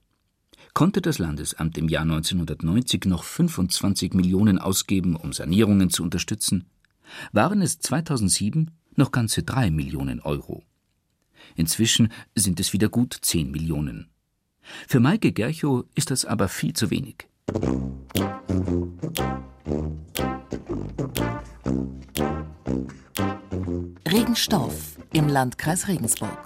[0.73, 6.65] Konnte das Landesamt im Jahr 1990 noch 25 Millionen ausgeben, um Sanierungen zu unterstützen,
[7.33, 10.63] waren es 2007 noch ganze 3 Millionen Euro.
[11.55, 14.09] Inzwischen sind es wieder gut 10 Millionen.
[14.87, 17.27] Für Maike Gerchow ist das aber viel zu wenig.
[24.07, 26.37] Regenstauf im Landkreis Regensburg.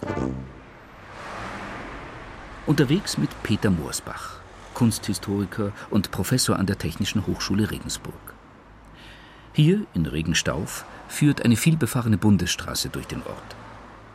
[2.65, 4.39] Unterwegs mit Peter Moorsbach,
[4.73, 8.13] Kunsthistoriker und Professor an der Technischen Hochschule Regensburg.
[9.51, 13.55] Hier in Regenstauf führt eine vielbefahrene Bundesstraße durch den Ort.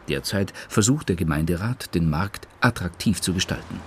[0.09, 3.81] Derzeit versucht der Gemeinderat, den Markt attraktiv zu gestalten.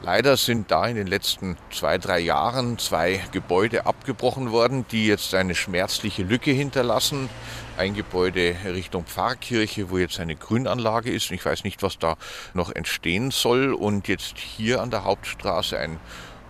[0.00, 5.34] Leider sind da in den letzten zwei, drei Jahren zwei Gebäude abgebrochen worden, die jetzt
[5.34, 7.28] eine schmerzliche Lücke hinterlassen.
[7.76, 11.32] Ein Gebäude Richtung Pfarrkirche, wo jetzt eine Grünanlage ist.
[11.32, 12.16] Ich weiß nicht, was da
[12.54, 13.74] noch entstehen soll.
[13.74, 15.98] Und jetzt hier an der Hauptstraße ein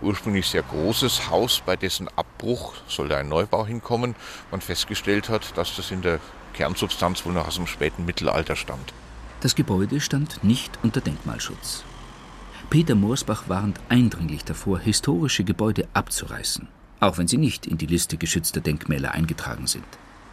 [0.01, 4.15] ursprünglich sehr großes Haus, bei dessen Abbruch soll da ein Neubau hinkommen,
[4.51, 6.19] man festgestellt hat, dass das in der
[6.53, 8.93] Kernsubstanz wohl noch aus dem späten Mittelalter stammt.
[9.41, 11.83] Das Gebäude stand nicht unter Denkmalschutz.
[12.69, 16.67] Peter Moorsbach warnt eindringlich davor, historische Gebäude abzureißen,
[16.99, 19.85] auch wenn sie nicht in die Liste geschützter Denkmäler eingetragen sind.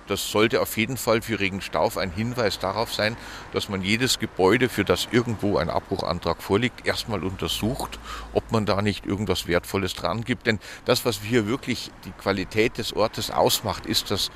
[0.07, 3.17] Das sollte auf jeden Fall für Regenstauf ein Hinweis darauf sein,
[3.53, 7.99] dass man jedes Gebäude, für das irgendwo ein Abbruchantrag vorliegt, erstmal untersucht,
[8.33, 10.47] ob man da nicht irgendwas Wertvolles dran gibt.
[10.47, 14.31] Denn das, was hier wirklich die Qualität des Ortes ausmacht, ist das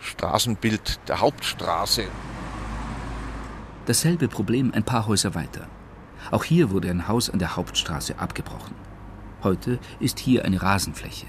[0.00, 2.04] Straßenbild der Hauptstraße.
[3.86, 5.68] Dasselbe Problem ein paar Häuser weiter.
[6.34, 8.74] Auch hier wurde ein Haus an der Hauptstraße abgebrochen.
[9.44, 11.26] Heute ist hier eine Rasenfläche.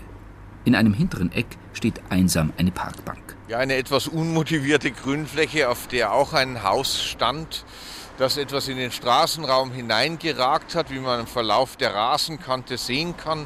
[0.63, 3.37] In einem hinteren Eck steht einsam eine Parkbank.
[3.47, 7.65] Ja, eine etwas unmotivierte Grünfläche, auf der auch ein Haus stand,
[8.17, 13.45] das etwas in den Straßenraum hineingeragt hat, wie man im Verlauf der Rasenkante sehen kann.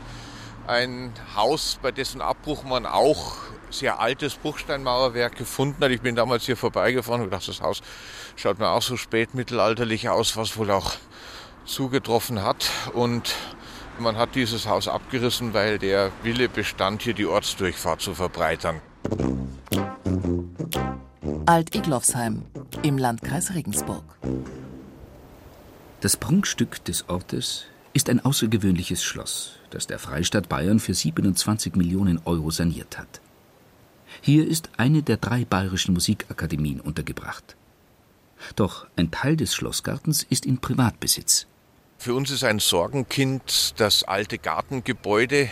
[0.65, 3.35] Ein Haus, bei dessen Abbruch man auch
[3.69, 5.91] sehr altes Bruchsteinmauerwerk gefunden hat.
[5.91, 7.81] Ich bin damals hier vorbeigefahren und dachte, das Haus
[8.37, 10.93] schaut mir auch so spätmittelalterlich aus, was wohl auch
[11.69, 12.69] zugetroffen hat.
[12.93, 13.35] Und
[13.99, 18.81] man hat dieses Haus abgerissen, weil der Wille bestand, hier die Ortsdurchfahrt zu verbreitern.
[21.45, 22.43] Alt-Iglofsheim
[22.83, 24.03] im Landkreis Regensburg.
[26.01, 32.21] Das Prunkstück des Ortes ist ein außergewöhnliches Schloss, das der Freistaat Bayern für 27 Millionen
[32.25, 33.19] Euro saniert hat.
[34.21, 37.55] Hier ist eine der drei bayerischen Musikakademien untergebracht.
[38.55, 41.47] Doch ein Teil des Schlossgartens ist in Privatbesitz.
[42.01, 45.49] Für uns ist ein Sorgenkind das alte Gartengebäude,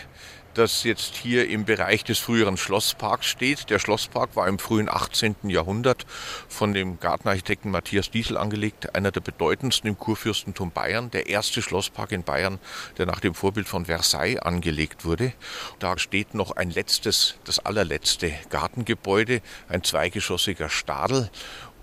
[0.53, 3.69] das jetzt hier im Bereich des früheren Schlossparks steht.
[3.69, 5.35] Der Schlosspark war im frühen 18.
[5.49, 6.05] Jahrhundert
[6.47, 12.13] von dem Gartenarchitekten Matthias Diesel angelegt, einer der bedeutendsten im Kurfürstentum Bayern, der erste Schlosspark
[12.13, 12.59] in Bayern,
[12.97, 15.33] der nach dem Vorbild von Versailles angelegt wurde.
[15.79, 21.29] Da steht noch ein letztes, das allerletzte Gartengebäude, ein zweigeschossiger Stadel.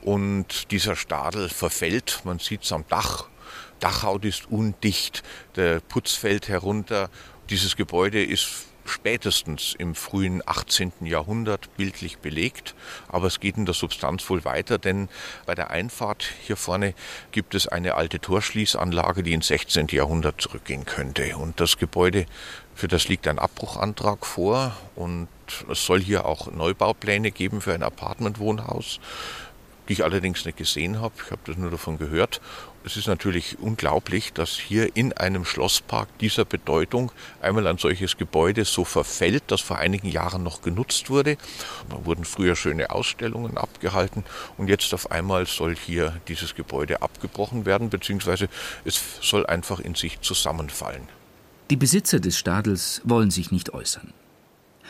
[0.00, 3.28] Und dieser Stadel verfällt, man sieht es am Dach
[3.84, 5.22] Dachhaut ist undicht,
[5.56, 7.10] der Putz fällt herunter.
[7.50, 10.92] Dieses Gebäude ist spätestens im frühen 18.
[11.02, 12.74] Jahrhundert bildlich belegt,
[13.08, 15.10] aber es geht in der Substanz wohl weiter, denn
[15.44, 16.94] bei der Einfahrt hier vorne
[17.30, 19.88] gibt es eine alte Torschließanlage, die ins 16.
[19.88, 21.36] Jahrhundert zurückgehen könnte.
[21.36, 22.24] Und das Gebäude,
[22.74, 25.28] für das liegt ein Abbruchantrag vor und
[25.70, 28.98] es soll hier auch Neubaupläne geben für ein Apartmentwohnhaus
[29.88, 31.14] die ich allerdings nicht gesehen habe.
[31.24, 32.40] Ich habe das nur davon gehört.
[32.86, 38.66] Es ist natürlich unglaublich, dass hier in einem Schlosspark dieser Bedeutung einmal ein solches Gebäude
[38.66, 41.38] so verfällt, das vor einigen Jahren noch genutzt wurde.
[41.88, 44.22] Da wurden früher schöne Ausstellungen abgehalten
[44.58, 48.50] und jetzt auf einmal soll hier dieses Gebäude abgebrochen werden, beziehungsweise
[48.84, 51.08] es soll einfach in sich zusammenfallen.
[51.70, 54.12] Die Besitzer des Stadels wollen sich nicht äußern.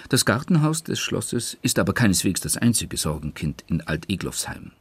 [0.09, 4.73] Das Gartenhaus des Schlosses ist aber keineswegs das einzige Sorgenkind in Alt-Eglofsheim.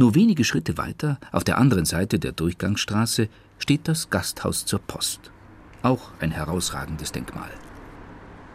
[0.00, 5.30] Nur wenige Schritte weiter, auf der anderen Seite der Durchgangsstraße, steht das Gasthaus zur Post.
[5.82, 7.50] Auch ein herausragendes Denkmal.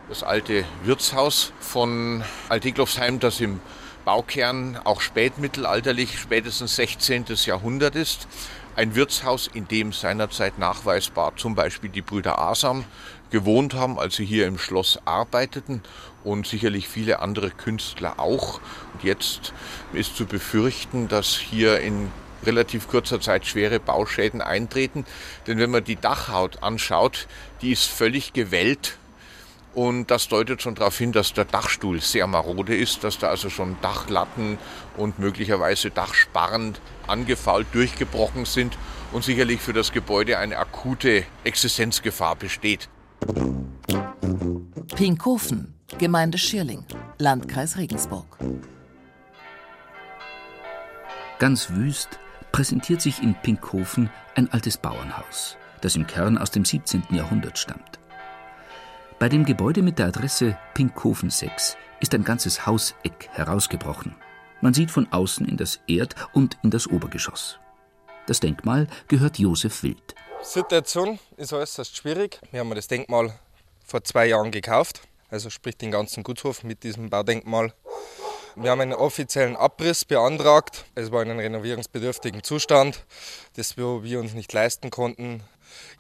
[0.10, 3.60] Das alte Wirtshaus von Altiglofsheim, das im
[4.06, 7.26] Baukern auch spätmittelalterlich, spätestens 16.
[7.46, 8.28] Jahrhundert ist.
[8.76, 12.86] Ein Wirtshaus, in dem seinerzeit nachweisbar zum Beispiel die Brüder Asam
[13.36, 15.82] gewohnt haben, als sie hier im Schloss arbeiteten
[16.24, 18.62] und sicherlich viele andere Künstler auch.
[18.94, 19.52] Und jetzt
[19.92, 22.10] ist zu befürchten, dass hier in
[22.46, 25.06] relativ kurzer Zeit schwere Bauschäden eintreten.
[25.48, 27.28] Denn wenn man die Dachhaut anschaut,
[27.62, 28.98] die ist völlig gewellt.
[29.74, 33.50] Und das deutet schon darauf hin, dass der Dachstuhl sehr marode ist, dass da also
[33.50, 34.58] schon Dachlatten
[34.96, 38.78] und möglicherweise Dachsparren angefault durchgebrochen sind
[39.12, 42.88] und sicherlich für das Gebäude eine akute Existenzgefahr besteht.
[44.96, 46.86] Pinkhofen, Gemeinde Schirling,
[47.18, 48.38] Landkreis Regensburg.
[51.40, 52.20] Ganz wüst
[52.52, 57.04] präsentiert sich in Pinkhofen ein altes Bauernhaus, das im Kern aus dem 17.
[57.12, 58.00] Jahrhundert stammt.
[59.20, 64.16] Bei dem Gebäude mit der Adresse Pinkhofen 6 ist ein ganzes Hauseck herausgebrochen.
[64.62, 67.60] Man sieht von außen in das Erd- und in das Obergeschoss.
[68.28, 70.16] Das Denkmal gehört Josef Wild.
[70.46, 72.40] Situation ist äußerst schwierig.
[72.52, 73.34] Wir haben das Denkmal
[73.84, 77.74] vor zwei Jahren gekauft, also sprich den ganzen Gutshof mit diesem Baudenkmal.
[78.56, 80.86] Wir haben einen offiziellen Abriss beantragt.
[80.94, 83.06] Es war in einem renovierungsbedürftigen Zustand,
[83.56, 85.44] das wir uns nicht leisten konnten.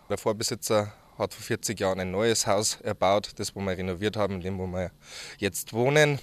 [0.09, 4.35] Der Vorbesitzer hat vor 40 Jahren ein neues Haus erbaut, das wo wir renoviert haben,
[4.35, 4.91] in dem wo wir
[5.39, 6.19] jetzt wohnen.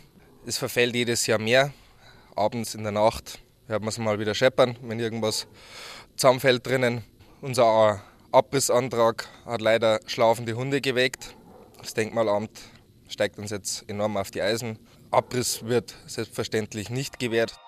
[0.46, 1.72] Es verfällt jedes Jahr mehr.
[2.36, 5.48] Abends in der Nacht hört man es mal wieder scheppern, wenn irgendwas
[6.16, 7.04] zusammenfällt drinnen.
[7.40, 7.64] Unser
[8.32, 11.36] Abrissantrag hat leider schlafende Hunde geweckt.
[11.78, 12.50] Das Denkmalamt
[13.06, 14.78] steigt uns jetzt enorm auf die Eisen.
[15.10, 17.60] Abriss wird selbstverständlich nicht gewährt.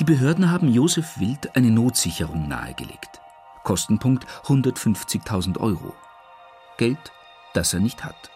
[0.00, 3.20] Die Behörden haben Josef Wild eine Notsicherung nahegelegt.
[3.62, 5.94] Kostenpunkt 150.000 Euro.
[6.76, 6.98] Geld,
[7.54, 8.30] das er nicht hat.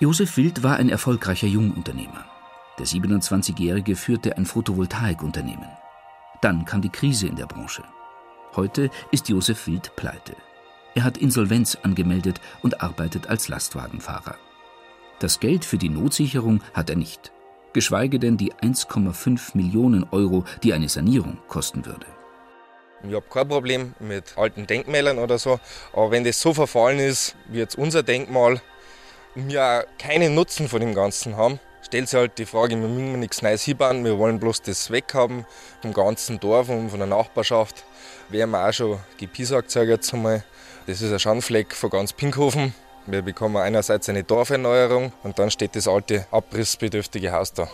[0.00, 2.26] Josef Wild war ein erfolgreicher Jungunternehmer.
[2.78, 5.68] Der 27-Jährige führte ein Photovoltaikunternehmen.
[6.42, 7.84] Dann kam die Krise in der Branche.
[8.56, 10.36] Heute ist Josef Wild pleite.
[10.94, 14.36] Er hat Insolvenz angemeldet und arbeitet als Lastwagenfahrer.
[15.18, 17.32] Das Geld für die Notsicherung hat er nicht,
[17.72, 22.06] geschweige denn die 1,5 Millionen Euro, die eine Sanierung kosten würde.
[23.02, 25.58] Ich habe kein Problem mit alten Denkmälern oder so,
[25.92, 28.60] aber wenn das so verfallen ist wie jetzt unser Denkmal
[29.34, 33.42] wir keinen Nutzen von dem Ganzen haben, stellt sich halt die Frage, wir müssen nichts
[33.42, 35.44] Neues hinbauen, wir wollen bloß das weghaben
[35.82, 37.84] vom ganzen Dorf und von der Nachbarschaft.
[38.28, 40.44] Wir haben auch schon gepiesackt, sage ich jetzt einmal.
[40.86, 42.74] Das ist ein Schandfleck von ganz Pinkhofen.
[43.06, 47.68] Wir bekommen einerseits eine Dorferneuerung und dann steht das alte abrissbedürftige Haus da.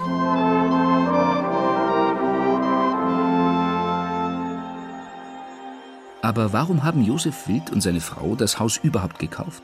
[6.22, 9.62] Aber warum haben Josef Wild und seine Frau das Haus überhaupt gekauft?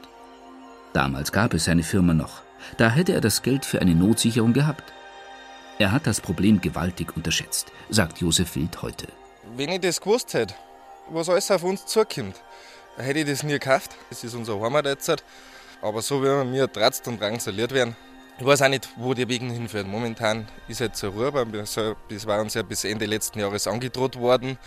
[0.92, 2.42] Damals gab es seine Firma noch.
[2.78, 4.92] Da hätte er das Geld für eine Notsicherung gehabt.
[5.78, 9.08] Er hat das Problem gewaltig unterschätzt, sagt Josef Wild heute.
[9.56, 10.54] Wenn ich das gewusst hätte,
[11.10, 12.36] was alles auf uns zukommt,
[12.96, 13.96] hätte ich das nie gekauft.
[14.10, 15.22] Das ist unser Heimat jetzt.
[15.82, 17.96] Aber so wie wir mir tratzt und drangsaliert werden,
[18.38, 19.86] ich weiß auch nicht, wo der Weg hinführt.
[19.86, 21.32] Momentan ist jetzt zur Ruhe,
[22.08, 24.58] das war uns ja bis Ende letzten Jahres angedroht worden,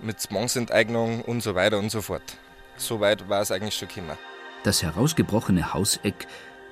[0.00, 2.36] mit Zwangsenteignung und so weiter und so fort.
[2.76, 4.18] So weit war es eigentlich schon gekommen.
[4.62, 6.26] Das herausgebrochene Hauseck,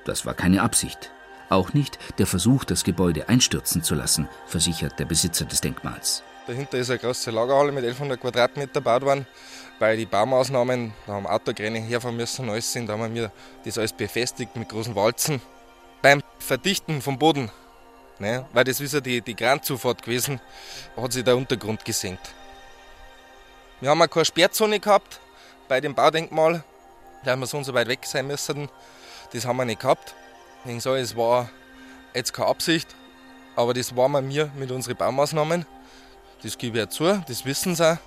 [0.05, 1.11] das war keine Absicht.
[1.49, 6.23] Auch nicht der Versuch, das Gebäude einstürzen zu lassen, versichert der Besitzer des Denkmals.
[6.45, 9.25] Dahinter ist eine große Lagerhalle mit 1100 Quadratmeter gebaut worden,
[9.79, 13.31] weil die Baumaßnahmen, da haben Autokräne herfahren müssen, alles sind, da haben wir
[13.63, 15.41] das alles befestigt mit großen Walzen
[16.01, 17.49] beim Verdichten vom Boden,
[18.19, 20.41] ne, weil das ist ja die, die Grandzufahrt gewesen,
[20.97, 22.33] hat sich der Untergrund gesenkt.
[23.79, 25.21] Wir haben auch keine Sperrzone gehabt
[25.69, 26.63] bei dem Baudenkmal,
[27.23, 28.69] da wir so so weit weg sein müssen.
[29.31, 30.13] Das haben wir nicht gehabt.
[30.65, 31.49] Ich sage, es war
[32.13, 32.95] jetzt keine Absicht,
[33.55, 35.65] aber das war mir mit unseren Baumaßnahmen.
[36.43, 37.97] Das gebe ich zu, das wissen sie auch.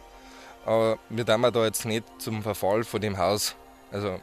[0.66, 3.55] Aber wir tun da jetzt nicht zum Verfall von dem Haus.
[3.90, 4.20] Also,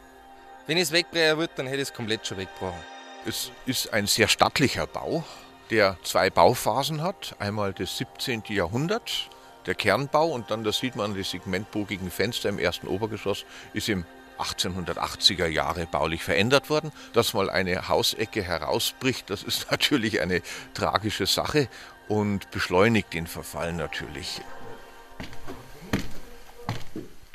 [0.68, 2.80] wenn ich es wegbrechen würde, dann hätte ich es komplett schon weggebrochen.
[3.26, 5.24] Es ist ein sehr stattlicher Bau,
[5.72, 7.36] der zwei Bauphasen hat.
[7.40, 8.44] Einmal das 17.
[8.50, 9.30] Jahrhundert,
[9.66, 14.06] der Kernbau, und dann, das sieht man, die segmentbogigen Fenster im ersten Obergeschoss, ist im
[14.38, 16.92] 1880er Jahre baulich verändert worden.
[17.14, 20.42] Dass mal eine Hausecke herausbricht, das ist natürlich eine
[20.74, 21.70] tragische Sache
[22.08, 24.42] und beschleunigt den Verfall natürlich.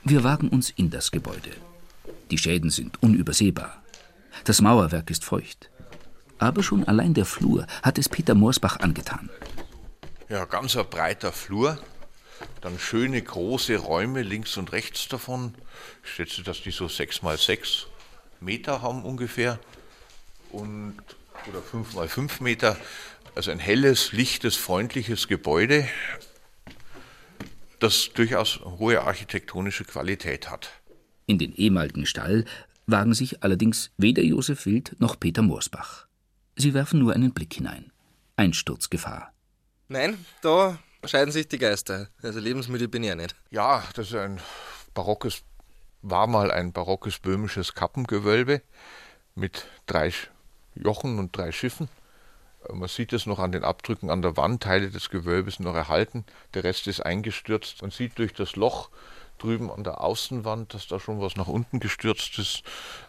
[0.04, 1.50] Wir wagen uns in das Gebäude.
[2.30, 3.82] Die Schäden sind unübersehbar.
[4.44, 5.70] Das Mauerwerk ist feucht.
[6.38, 9.28] Aber schon allein der Flur hat es Peter Moorsbach angetan.
[10.28, 11.78] Ja, ganz ein breiter Flur,
[12.60, 15.54] dann schöne große Räume links und rechts davon.
[16.04, 17.86] Ich schätze, dass die so sechs mal sechs
[18.40, 19.58] Meter haben ungefähr
[20.50, 20.96] und
[21.48, 22.76] oder fünf mal fünf Meter.
[23.38, 25.86] Also ein helles, lichtes, freundliches Gebäude,
[27.78, 30.70] das durchaus hohe architektonische Qualität hat.
[31.26, 32.46] In den ehemaligen Stall
[32.88, 36.08] wagen sich allerdings weder Josef Wild noch Peter Moorsbach.
[36.56, 37.92] Sie werfen nur einen Blick hinein.
[38.34, 39.32] Einsturzgefahr.
[39.86, 42.08] Nein, da scheiden sich die Geister.
[42.20, 43.36] Also Lebensmittel bin ich ja nicht.
[43.50, 44.40] Ja, das ist ein
[44.94, 45.44] barockes,
[46.02, 48.62] war mal ein barockes böhmisches Kappengewölbe
[49.36, 50.12] mit drei
[50.74, 51.88] Jochen und drei Schiffen.
[52.72, 56.24] Man sieht es noch an den Abdrücken an der Wand, Teile des Gewölbes noch erhalten,
[56.54, 57.82] der Rest ist eingestürzt.
[57.82, 58.90] Man sieht durch das Loch
[59.38, 62.62] drüben an der Außenwand, dass da schon was nach unten gestürzt ist.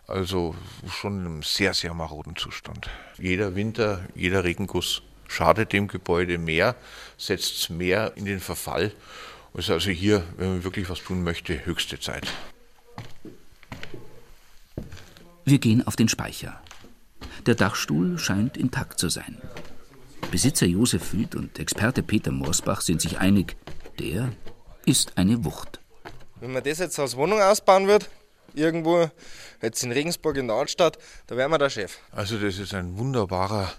[0.08, 0.56] Also
[0.88, 2.90] schon in einem sehr, sehr maroden Zustand.
[3.18, 6.76] Jeder Winter, jeder Regenguss schadet dem Gebäude mehr,
[7.18, 8.92] setzt es mehr in den Verfall.
[9.54, 12.28] Es ist also hier, wenn man wirklich was tun möchte, höchste Zeit.
[15.46, 16.62] Wir gehen auf den Speicher.
[17.46, 19.38] Der Dachstuhl scheint intakt zu sein.
[20.32, 23.56] Besitzer Josef Wild und Experte Peter Morsbach sind sich einig,
[24.00, 24.32] der
[24.86, 25.80] ist eine Wucht.
[26.40, 28.10] Wenn man das jetzt als Wohnung ausbauen wird,
[28.54, 29.10] irgendwo,
[29.62, 31.98] jetzt in Regensburg in der Altstadt, da wären wir der Chef.
[32.12, 33.72] Also das ist ein wunderbarer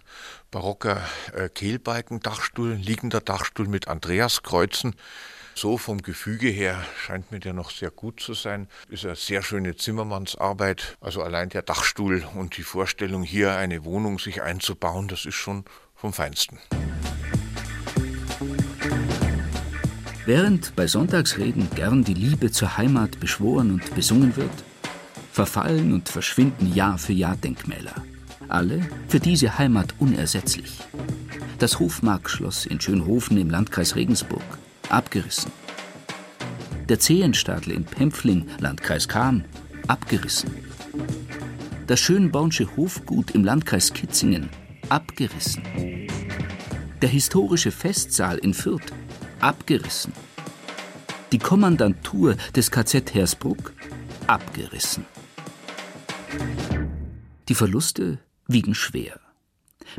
[0.50, 1.00] barocker
[1.34, 4.94] äh, Kehlbalken-Dachstuhl, liegender Dachstuhl mit Andreaskreuzen.
[5.55, 8.68] So vom Gefüge her scheint mir der noch sehr gut zu sein.
[8.88, 10.96] Ist eine sehr schöne Zimmermannsarbeit.
[11.01, 15.64] Also allein der Dachstuhl und die Vorstellung, hier eine Wohnung sich einzubauen, das ist schon
[15.94, 16.59] vom Feinsten.
[20.26, 24.64] Während bei Sonntagsreden gern die Liebe zur Heimat beschworen und besungen wird,
[25.32, 27.94] verfallen und verschwinden Jahr für Jahr Denkmäler.
[28.48, 30.78] Alle für diese Heimat unersetzlich.
[31.59, 34.42] Das Hofmarkschloss in Schönhofen im Landkreis Regensburg,
[34.91, 35.53] abgerissen.
[36.88, 39.45] Der Zehenstadel in Pempfling, Landkreis Cham,
[39.86, 40.51] abgerissen.
[41.86, 44.51] Das Schönbornsche Hofgut im Landkreis Kitzingen,
[44.88, 45.62] abgerissen.
[47.03, 48.93] Der historische Festsaal in Fürth,
[49.41, 50.12] abgerissen.
[51.32, 53.72] Die Kommandantur des KZ Hersbruck,
[54.26, 55.07] abgerissen.
[57.49, 59.20] Die Verluste wiegen schwer.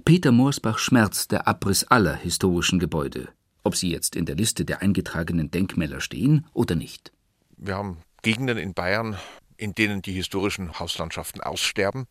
[0.06, 3.30] Peter Moorsbach schmerzt der Abriss aller historischen Gebäude,
[3.64, 7.12] ob sie jetzt in der Liste der eingetragenen Denkmäler stehen oder nicht.
[7.58, 9.18] Wir haben Gegenden in Bayern,
[9.58, 12.08] in denen die historischen Hauslandschaften aussterben,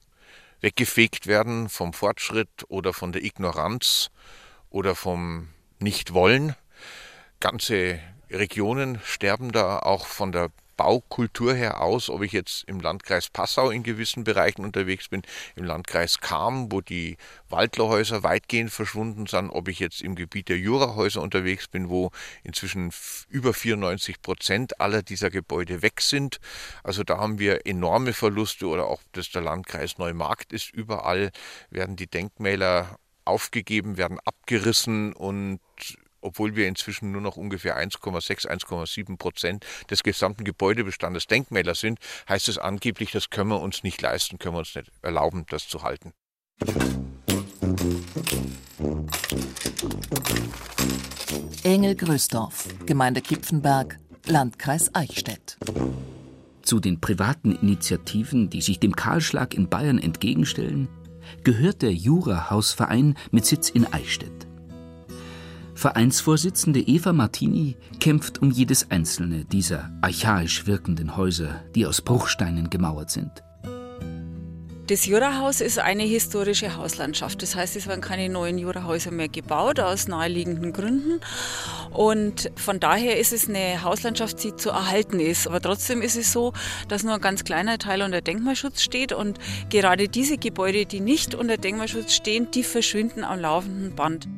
[0.61, 4.11] weggefegt werden vom Fortschritt oder von der Ignoranz
[4.68, 5.48] oder vom
[5.78, 6.55] Nichtwollen.
[7.40, 10.51] Ganze Regionen sterben da auch von der
[10.81, 15.20] Baukultur her aus, ob ich jetzt im Landkreis Passau in gewissen Bereichen unterwegs bin,
[15.55, 17.18] im Landkreis Cham, wo die
[17.51, 22.12] Waldlerhäuser weitgehend verschwunden sind, ob ich jetzt im Gebiet der Jurahäuser unterwegs bin, wo
[22.45, 22.95] inzwischen
[23.28, 26.41] über 94 Prozent aller dieser Gebäude weg sind.
[26.83, 30.70] Also da haben wir enorme Verluste oder auch das der Landkreis Neumarkt ist.
[30.70, 31.31] Überall
[31.68, 35.61] werden die Denkmäler aufgegeben, werden abgerissen und
[36.21, 41.99] obwohl wir inzwischen nur noch ungefähr 1,6, 1,7 Prozent des gesamten Gebäudebestandes Denkmäler sind,
[42.29, 45.68] heißt es angeblich, das können wir uns nicht leisten, können wir uns nicht erlauben, das
[45.68, 46.12] zu halten.
[51.62, 55.59] Engel Grösdorf, Gemeinde Kipfenberg, Landkreis Eichstätt.
[56.62, 60.89] Zu den privaten Initiativen, die sich dem Kahlschlag in Bayern entgegenstellen,
[61.45, 64.49] gehört der Jura-Hausverein mit Sitz in Eichstätt.
[65.81, 73.11] Vereinsvorsitzende Eva Martini kämpft um jedes einzelne dieser archaisch wirkenden Häuser, die aus Bruchsteinen gemauert
[73.11, 73.31] sind.
[74.89, 77.41] Das Jurahaus ist eine historische Hauslandschaft.
[77.41, 81.22] Das heißt, es werden keine neuen Jurahäuser mehr gebaut, aus naheliegenden Gründen.
[81.93, 85.49] Und von daher ist es eine Hauslandschaft, die zu erhalten ist.
[85.49, 86.53] Aber trotzdem ist es so,
[86.89, 89.14] dass nur ein ganz kleiner Teil unter Denkmalschutz steht.
[89.14, 89.39] Und
[89.70, 94.28] gerade diese Gebäude, die nicht unter Denkmalschutz stehen, die verschwinden am laufenden Band.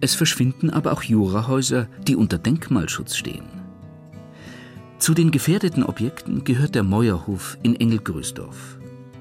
[0.00, 3.44] Es verschwinden aber auch Jurahäuser, die unter Denkmalschutz stehen.
[4.98, 8.78] Zu den gefährdeten Objekten gehört der Meuerhof in Engelgrösdorf.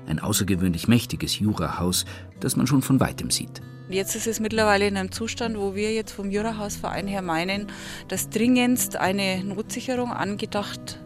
[0.07, 2.05] Ein außergewöhnlich mächtiges Jurahaus,
[2.39, 3.61] das man schon von weitem sieht.
[3.89, 7.67] Jetzt ist es mittlerweile in einem Zustand, wo wir jetzt vom Jurahausverein her meinen,
[8.07, 10.99] dass dringendst eine Notsicherung angedacht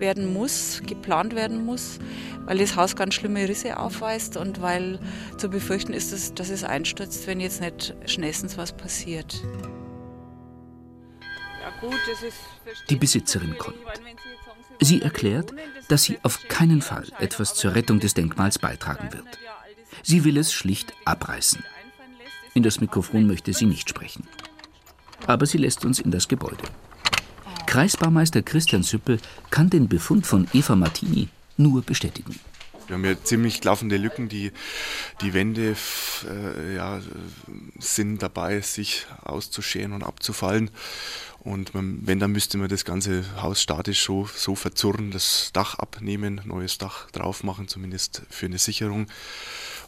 [0.00, 1.98] werden muss, geplant werden muss,
[2.46, 4.98] weil das Haus ganz schlimme Risse aufweist und weil
[5.36, 9.42] zu befürchten ist, dass, dass es einstürzt, wenn jetzt nicht schnellstens was passiert.
[12.88, 13.76] Die Besitzerin kommt.
[14.80, 15.52] Sie erklärt,
[15.88, 19.38] dass sie auf keinen Fall etwas zur Rettung des Denkmals beitragen wird.
[20.02, 21.62] Sie will es schlicht abreißen.
[22.54, 24.26] In das Mikrofon möchte sie nicht sprechen.
[25.26, 26.64] Aber sie lässt uns in das Gebäude.
[27.70, 32.34] Kreisbaumeister Christian Süppel kann den Befund von Eva Martini nur bestätigen.
[32.88, 34.28] Wir haben ja ziemlich klaffende Lücken.
[34.28, 34.50] Die,
[35.20, 35.76] die Wände
[36.28, 37.00] äh, ja,
[37.78, 40.72] sind dabei, sich auszuscheren und abzufallen.
[41.38, 45.76] Und man, wenn, dann müsste man das ganze Haus statisch so, so verzurren, das Dach
[45.76, 49.06] abnehmen, neues Dach drauf machen, zumindest für eine Sicherung,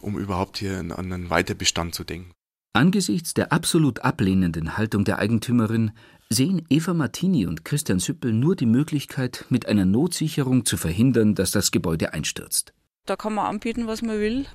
[0.00, 2.30] um überhaupt hier an einen Weiterbestand zu denken.
[2.74, 5.90] Angesichts der absolut ablehnenden Haltung der Eigentümerin
[6.30, 11.50] sehen Eva Martini und Christian Süppel nur die Möglichkeit, mit einer Notsicherung zu verhindern, dass
[11.50, 12.72] das Gebäude einstürzt.
[13.04, 14.46] Da kann man anbieten, was man will.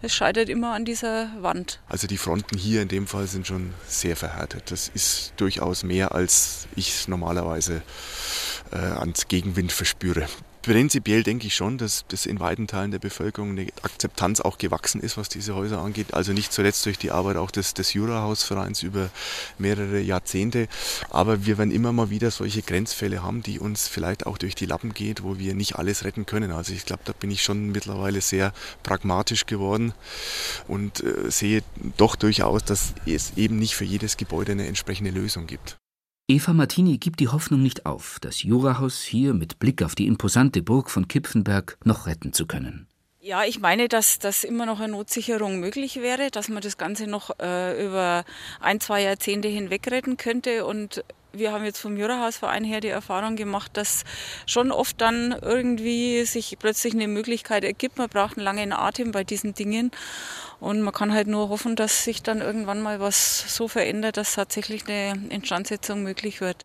[0.00, 1.82] Es scheitert immer an dieser Wand.
[1.86, 4.70] Also die Fronten hier in dem Fall sind schon sehr verhärtet.
[4.70, 7.82] Das ist durchaus mehr, als ich normalerweise
[8.72, 10.26] äh, ans Gegenwind verspüre.
[10.70, 15.00] Prinzipiell denke ich schon, dass das in weiten Teilen der Bevölkerung eine Akzeptanz auch gewachsen
[15.00, 16.14] ist, was diese Häuser angeht.
[16.14, 19.10] Also nicht zuletzt durch die Arbeit auch des, des Jura-Hausvereins über
[19.58, 20.68] mehrere Jahrzehnte.
[21.08, 24.66] Aber wir werden immer mal wieder solche Grenzfälle haben, die uns vielleicht auch durch die
[24.66, 26.52] Lappen geht, wo wir nicht alles retten können.
[26.52, 28.52] Also ich glaube, da bin ich schon mittlerweile sehr
[28.84, 29.92] pragmatisch geworden
[30.68, 31.64] und äh, sehe
[31.96, 35.80] doch durchaus, dass es eben nicht für jedes Gebäude eine entsprechende Lösung gibt.
[36.30, 40.62] Eva Martini gibt die Hoffnung nicht auf, das Jurahaus hier mit Blick auf die imposante
[40.62, 42.86] Burg von Kipfenberg noch retten zu können.
[43.18, 47.08] Ja, ich meine, dass das immer noch eine Notsicherung möglich wäre, dass man das Ganze
[47.08, 48.24] noch äh, über
[48.60, 50.66] ein, zwei Jahrzehnte hinweg retten könnte.
[50.66, 51.02] Und
[51.32, 54.04] wir haben jetzt vom Jurahausverein her die Erfahrung gemacht, dass
[54.46, 57.98] schon oft dann irgendwie sich plötzlich eine Möglichkeit ergibt.
[57.98, 59.90] Man braucht einen langen Atem bei diesen Dingen.
[60.58, 64.34] Und man kann halt nur hoffen, dass sich dann irgendwann mal was so verändert, dass
[64.34, 66.62] tatsächlich eine Instandsetzung möglich wird.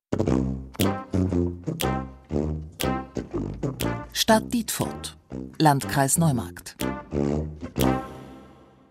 [4.11, 5.18] Stadt Dietfurt,
[5.59, 6.76] Landkreis Neumarkt.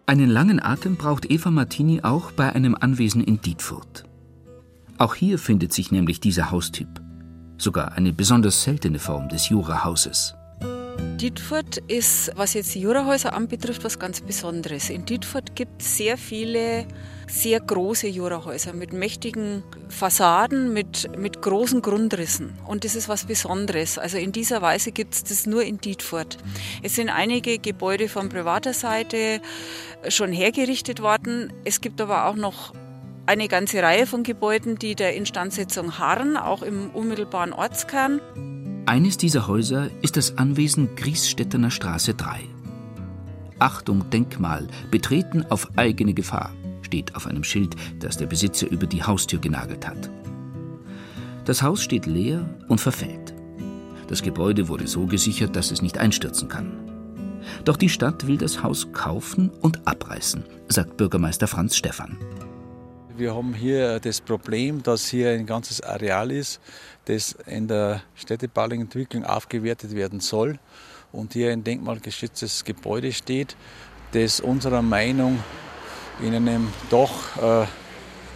[0.07, 4.05] Einen langen Atem braucht Eva Martini auch bei einem Anwesen in Dietfurt.
[4.97, 6.89] Auch hier findet sich nämlich dieser Haustyp.
[7.59, 10.35] Sogar eine besonders seltene Form des Jurahauses.
[11.17, 14.91] Dietfurt ist, was jetzt die Jurahäuser anbetrifft, was ganz Besonderes.
[14.91, 16.87] In Dietfurt gibt es sehr viele
[17.27, 22.59] sehr große Jurahäuser mit mächtigen Fassaden, mit, mit großen Grundrissen.
[22.67, 23.99] Und das ist was Besonderes.
[23.99, 26.37] Also in dieser Weise gibt es das nur in Dietfurt.
[26.83, 29.41] Es sind einige Gebäude von privater Seite
[30.09, 31.53] schon hergerichtet worden.
[31.65, 32.75] Es gibt aber auch noch
[33.27, 38.21] eine ganze Reihe von Gebäuden, die der Instandsetzung harren, auch im unmittelbaren Ortskern.
[38.87, 42.41] Eines dieser Häuser ist das Anwesen Griesstädtener Straße 3.
[43.59, 46.53] Achtung Denkmal, betreten auf eigene Gefahr,
[46.83, 50.11] steht auf einem Schild, das der Besitzer über die Haustür genagelt hat.
[51.47, 53.35] Das Haus steht leer und verfällt.
[54.09, 56.73] Das Gebäude wurde so gesichert, dass es nicht einstürzen kann.
[57.65, 62.19] Doch die Stadt will das Haus kaufen und abreißen, sagt Bürgermeister Franz Stephan.
[63.17, 66.61] Wir haben hier das Problem, dass hier ein ganzes Areal ist,
[67.05, 70.59] das in der städtebaulichen Entwicklung aufgewertet werden soll
[71.13, 73.55] und hier ein denkmalgeschütztes Gebäude steht,
[74.11, 75.39] das unserer Meinung
[76.21, 77.67] in einem doch äh,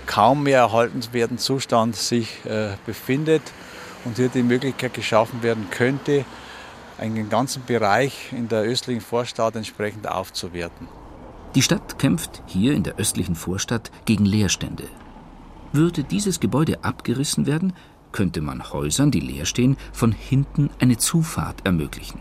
[0.06, 3.42] kaum mehr erhaltenswerten Zustand sich äh, befindet
[4.04, 6.24] und hier die Möglichkeit geschaffen werden könnte,
[6.98, 10.86] einen ganzen Bereich in der östlichen Vorstadt entsprechend aufzuwerten.
[11.54, 14.84] Die Stadt kämpft hier in der östlichen Vorstadt gegen Leerstände.
[15.72, 17.72] Würde dieses Gebäude abgerissen werden,
[18.12, 22.20] könnte man Häusern, die leer stehen, von hinten eine Zufahrt ermöglichen.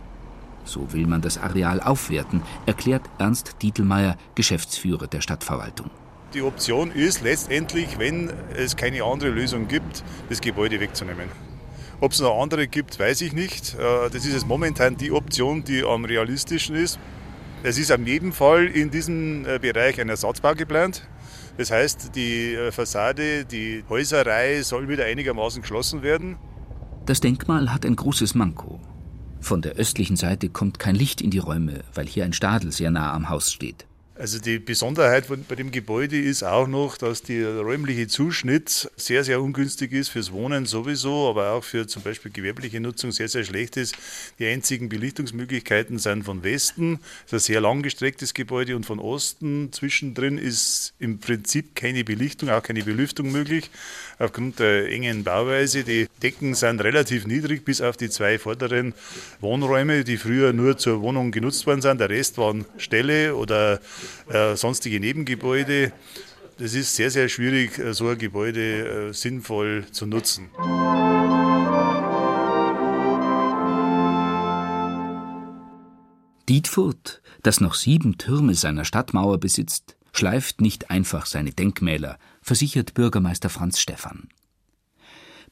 [0.63, 5.89] So will man das Areal aufwerten, erklärt Ernst Dietelmeier, Geschäftsführer der Stadtverwaltung.
[6.33, 11.29] Die Option ist letztendlich, wenn es keine andere Lösung gibt, das Gebäude wegzunehmen.
[12.01, 13.75] Ob es noch andere gibt, weiß ich nicht.
[13.75, 16.99] Äh, das ist jetzt momentan die Option, die am realistischen ist.
[17.67, 21.05] Es ist auf jeden Fall in diesem äh, Bereich ein Ersatzbau geplant.
[21.57, 26.37] Das heißt, die äh, Fassade, die Häuserreihe soll wieder einigermaßen geschlossen werden.
[27.07, 28.79] Das Denkmal hat ein großes Manko.
[29.41, 32.89] Von der östlichen Seite kommt kein Licht in die Räume, weil hier ein Stadel sehr
[32.89, 33.85] nah am Haus steht.
[34.19, 39.39] Also die Besonderheit bei dem Gebäude ist auch noch, dass der räumliche Zuschnitt sehr, sehr
[39.39, 43.77] ungünstig ist fürs Wohnen sowieso, aber auch für zum Beispiel gewerbliche Nutzung sehr, sehr schlecht
[43.77, 43.95] ist.
[44.39, 46.99] Die einzigen Belichtungsmöglichkeiten sind von Westen,
[47.29, 49.71] das ist ein sehr langgestrecktes Gebäude und von Osten.
[49.71, 53.69] Zwischendrin ist im Prinzip keine Belichtung, auch keine Belüftung möglich,
[54.17, 55.83] aufgrund der engen Bauweise.
[55.83, 58.95] Die Decken sind relativ niedrig, bis auf die zwei vorderen
[59.41, 61.99] Wohnräume, die früher nur zur Wohnung genutzt worden sind.
[62.01, 63.79] Der Rest waren Ställe oder
[64.29, 65.91] äh, sonstige Nebengebäude.
[66.59, 70.49] Es ist sehr, sehr schwierig, äh, so ein Gebäude äh, sinnvoll zu nutzen.
[76.49, 83.49] Dietfurt, das noch sieben Türme seiner Stadtmauer besitzt, schleift nicht einfach seine Denkmäler, versichert Bürgermeister
[83.49, 84.29] Franz Stephan.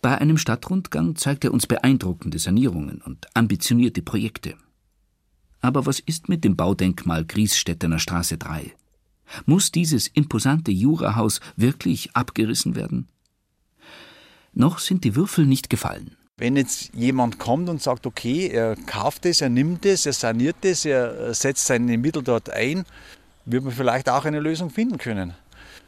[0.02, 4.56] Bei einem Stadtrundgang zeigt er uns beeindruckende Sanierungen und ambitionierte Projekte.
[5.66, 8.72] Aber was ist mit dem Baudenkmal Griesstädtener Straße 3?
[9.48, 13.08] Muss dieses imposante Jurahaus wirklich abgerissen werden?
[14.54, 16.16] Noch sind die Würfel nicht gefallen.
[16.38, 20.58] Wenn jetzt jemand kommt und sagt, okay, er kauft es, er nimmt es, er saniert
[20.62, 22.86] es, er setzt seine Mittel dort ein,
[23.46, 25.34] wird man vielleicht auch eine Lösung finden können.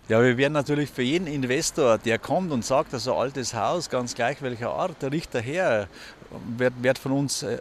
[0.10, 4.16] Ja, wir werden natürlich für jeden Investor, der kommt und sagt, also altes Haus, ganz
[4.16, 5.90] gleich welcher Art, der Richter her,
[6.58, 7.60] wird, wird von uns äh,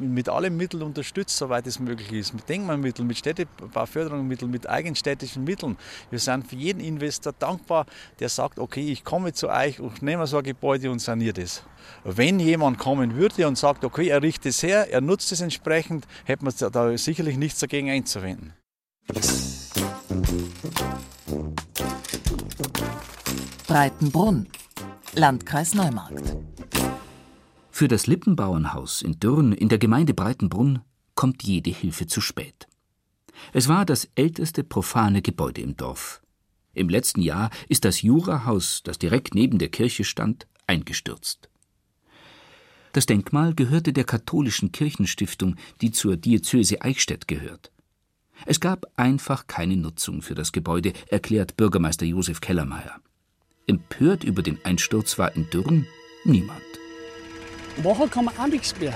[0.00, 2.34] mit allen Mitteln unterstützt, soweit es möglich ist.
[2.34, 5.76] Mit Denkmalmitteln, mit Städtebauförderungsmitteln, mit eigenstädtischen Mitteln.
[6.10, 7.86] Wir sind für jeden Investor dankbar,
[8.18, 11.62] der sagt, okay, ich komme zu euch und nehme so ein Gebäude und saniere das.
[12.02, 16.08] Wenn jemand kommen würde und sagt, okay, er richtet es her, er nutzt es entsprechend,
[16.24, 18.52] hätte man da sicherlich nichts dagegen einzuwenden.
[23.66, 24.46] Breitenbrunn,
[25.14, 26.36] Landkreis Neumarkt.
[27.70, 30.80] Für das Lippenbauernhaus in Dürn in der Gemeinde Breitenbrunn
[31.14, 32.66] kommt jede Hilfe zu spät.
[33.52, 36.20] Es war das älteste profane Gebäude im Dorf.
[36.74, 41.48] Im letzten Jahr ist das Jurahaus, das direkt neben der Kirche stand, eingestürzt.
[42.92, 47.72] Das Denkmal gehörte der katholischen Kirchenstiftung, die zur Diözese Eichstätt gehört.
[48.46, 53.00] Es gab einfach keine Nutzung für das Gebäude, erklärt Bürgermeister Josef Kellermeier.
[53.66, 55.86] Empört über den Einsturz war in Dürren
[56.24, 56.60] niemand.
[57.82, 58.94] Machen kann man auch nichts mehr.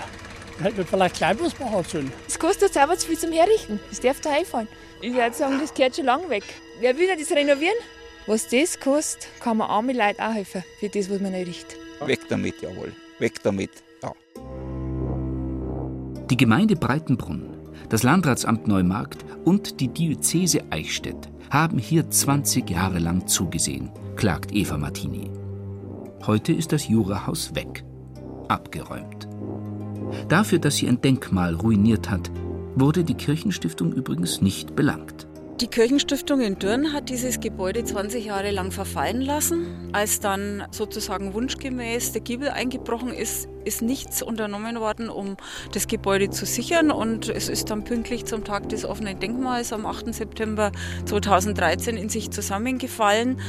[0.61, 2.12] Hätte man vielleicht gleich was machen sollen.
[2.26, 3.80] Es kostet selber zu viel zum Herrichten.
[3.89, 4.68] Das darf da einfallen.
[5.01, 6.45] Ich würde sagen, das gehört schon lange weg.
[6.80, 7.76] Wer will denn das renovieren?
[8.26, 11.78] Was das kostet, kann man arme Leute auch helfen, für das, was man errichtet.
[12.05, 12.93] Weg damit, jawohl.
[13.18, 13.70] Weg damit,
[14.03, 14.12] ja.
[16.28, 17.57] Die Gemeinde Breitenbrunn,
[17.89, 24.76] das Landratsamt Neumarkt und die Diözese Eichstätt haben hier 20 Jahre lang zugesehen, klagt Eva
[24.76, 25.30] Martini.
[26.26, 27.84] Heute ist das Jurahaus weg,
[28.49, 29.28] abgeräumt.
[30.28, 32.30] Dafür, dass sie ein Denkmal ruiniert hat,
[32.74, 35.26] wurde die Kirchenstiftung übrigens nicht belangt.
[35.61, 39.91] Die Kirchenstiftung in Dürn hat dieses Gebäude 20 Jahre lang verfallen lassen.
[39.93, 45.36] Als dann sozusagen wunschgemäß der Giebel eingebrochen ist, ist nichts unternommen worden, um
[45.72, 46.90] das Gebäude zu sichern.
[46.90, 50.12] Und es ist dann pünktlich zum Tag des offenen Denkmals am 8.
[50.12, 50.72] September
[51.04, 53.40] 2013 in sich zusammengefallen.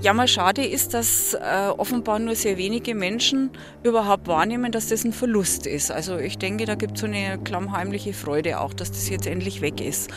[0.00, 3.50] Jammerschade ist, dass äh, offenbar nur sehr wenige Menschen
[3.82, 5.90] überhaupt wahrnehmen, dass das ein Verlust ist.
[5.90, 9.60] Also ich denke, da gibt es so eine klammheimliche Freude auch, dass das jetzt endlich
[9.60, 10.10] weg ist.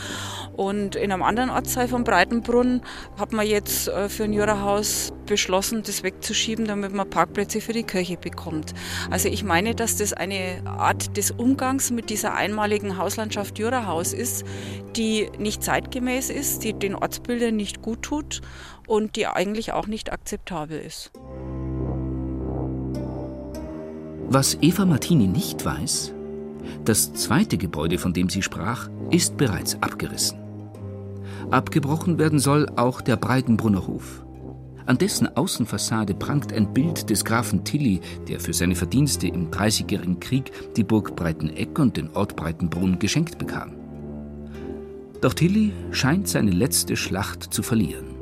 [0.55, 2.81] Und in einem anderen Ortsteil von Breitenbrunn
[3.17, 7.84] hat man jetzt äh, für ein Jurahaus beschlossen, das wegzuschieben, damit man Parkplätze für die
[7.84, 8.73] Kirche bekommt.
[9.09, 14.45] Also ich meine, dass das eine Art des Umgangs mit dieser einmaligen Hauslandschaft Jurahaus ist,
[14.95, 18.41] die nicht zeitgemäß ist, die den Ortsbildern nicht gut tut
[18.88, 21.11] und die eigentlich auch nicht akzeptabel ist.
[24.28, 26.11] Was Eva Martini nicht weiß,
[26.84, 30.39] das zweite Gebäude, von dem sie sprach, ist bereits abgerissen.
[31.51, 34.24] Abgebrochen werden soll auch der Breitenbrunner Hof.
[34.86, 40.19] An dessen Außenfassade prangt ein Bild des Grafen Tilly, der für seine Verdienste im Dreißigjährigen
[40.19, 43.73] Krieg die Burg Breiteneck und den Ort Breitenbrunn geschenkt bekam.
[45.21, 48.14] Doch Tilly scheint seine letzte Schlacht zu verlieren.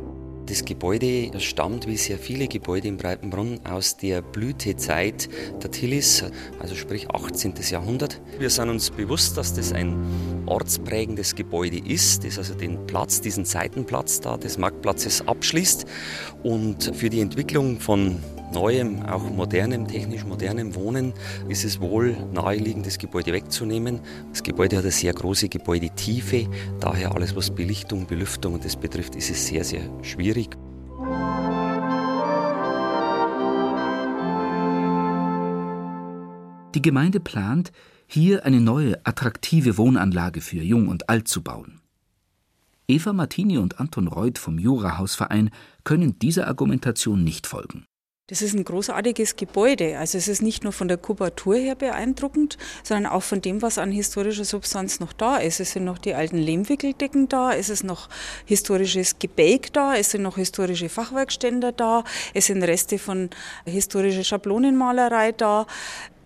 [0.46, 5.30] Das Gebäude stammt wie sehr viele Gebäude in Breitenbrunn aus der Blütezeit
[5.64, 6.26] der Tillis,
[6.60, 7.54] also sprich 18.
[7.70, 8.20] Jahrhundert.
[8.40, 9.96] Wir sind uns bewusst, dass das ein
[10.46, 15.86] ortsprägendes Gebäude ist, das also den Platz, diesen Seitenplatz da des Marktplatzes abschließt
[16.44, 18.18] und für die Entwicklung von
[18.54, 21.14] neuem, auch modernem, technisch modernem Wohnen
[21.50, 24.00] ist es wohl naheliegend, das Gebäude wegzunehmen.
[24.30, 26.48] Das Gebäude hat eine sehr große Gebäudetiefe,
[26.80, 30.56] daher alles, was Belichtung, Belüftung und das betrifft, ist es sehr, sehr schwierig.
[36.76, 37.72] Die Gemeinde plant,
[38.08, 41.82] hier eine neue, attraktive Wohnanlage für Jung und Alt zu bauen.
[42.88, 45.52] Eva Martini und Anton Reuth vom Jurahausverein
[45.84, 47.86] können dieser Argumentation nicht folgen.
[48.28, 50.00] Das ist ein großartiges Gebäude.
[50.00, 53.78] Also es ist nicht nur von der Kubatur her beeindruckend, sondern auch von dem, was
[53.78, 55.60] an historischer Substanz noch da ist.
[55.60, 58.08] Es sind noch die alten Lehmwickeldecken da, es ist noch
[58.46, 63.30] historisches Gebälk da, es sind noch historische Fachwerkständer da, es sind Reste von
[63.66, 65.68] historischer Schablonenmalerei da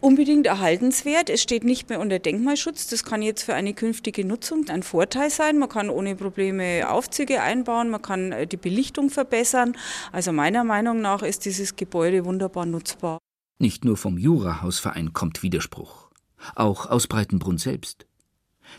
[0.01, 1.29] unbedingt erhaltenswert.
[1.29, 2.87] Es steht nicht mehr unter Denkmalschutz.
[2.87, 5.57] Das kann jetzt für eine künftige Nutzung ein Vorteil sein.
[5.57, 9.75] Man kann ohne Probleme Aufzüge einbauen, man kann äh, die Belichtung verbessern.
[10.11, 13.19] Also meiner Meinung nach ist dieses Gebäude wunderbar nutzbar.
[13.59, 16.09] Nicht nur vom Jurahausverein kommt Widerspruch,
[16.55, 18.05] auch aus Breitenbrunn selbst.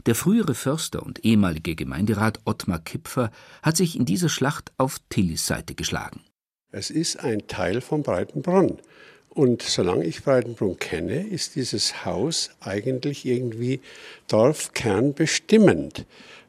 [0.06, 3.30] Der frühere Förster und ehemalige Gemeinderat Ottmar Kipfer
[3.62, 6.20] hat sich in dieser Schlacht auf Tillys Seite geschlagen.
[6.70, 8.78] Es ist ein Teil von Breitenbrunn.
[9.38, 13.78] Und solange ich Breitenbrunn kenne, ist dieses Haus eigentlich irgendwie
[14.26, 16.06] dorfkernbestimmend.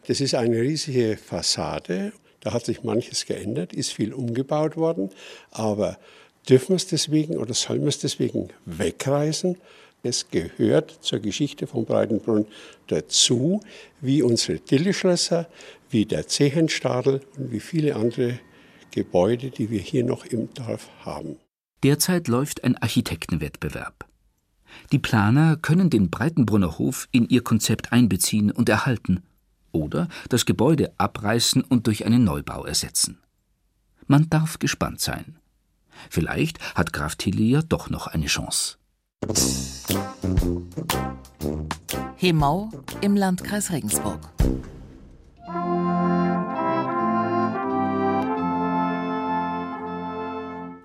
[0.07, 2.13] Das ist eine riesige Fassade.
[2.39, 5.11] Da hat sich manches geändert, ist viel umgebaut worden.
[5.51, 5.99] Aber
[6.49, 9.55] dürfen wir es deswegen oder sollen wir es deswegen wegreißen?
[10.01, 12.47] Es gehört zur Geschichte von Breitenbrunn
[12.87, 13.61] dazu,
[14.01, 15.47] wie unsere Dilleschlösser,
[15.91, 18.39] wie der Zehenstadel und wie viele andere
[18.89, 21.37] Gebäude, die wir hier noch im Dorf haben.
[21.83, 24.05] Derzeit läuft ein Architektenwettbewerb.
[24.91, 29.23] Die Planer können den Breitenbrunner Hof in ihr Konzept einbeziehen und erhalten
[29.71, 33.19] oder das Gebäude abreißen und durch einen Neubau ersetzen.
[34.07, 35.37] Man darf gespannt sein.
[36.09, 38.77] Vielleicht hat Graf Tilly ja doch noch eine Chance.
[42.15, 42.69] Hemau
[43.01, 44.19] im Landkreis Regensburg.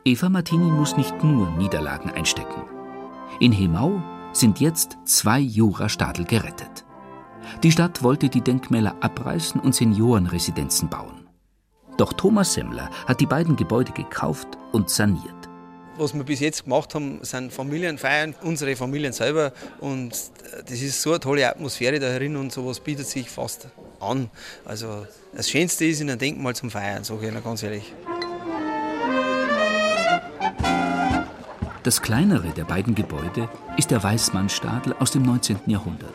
[0.06, 2.62] Eva Martini muss nicht nur Niederlagen einstecken.
[3.40, 4.02] In Hemau
[4.34, 6.84] sind jetzt zwei Jurastadel gerettet.
[7.62, 11.26] Die Stadt wollte die Denkmäler abreißen und Seniorenresidenzen bauen.
[11.96, 15.48] Doch Thomas Semmler hat die beiden Gebäude gekauft und saniert.
[15.96, 19.54] Was wir bis jetzt gemacht haben, sind Familienfeiern, unsere Familien selber.
[19.80, 20.12] Und
[20.66, 23.68] das ist so eine tolle Atmosphäre da herin und sowas bietet sich fast
[24.00, 24.28] an.
[24.66, 27.94] Also das Schönste ist in einem Denkmal zum Feiern, sage ich Ihnen ganz ehrlich.
[31.84, 35.58] Das kleinere der beiden Gebäude ist der Weißmannstadel aus dem 19.
[35.66, 36.14] Jahrhundert.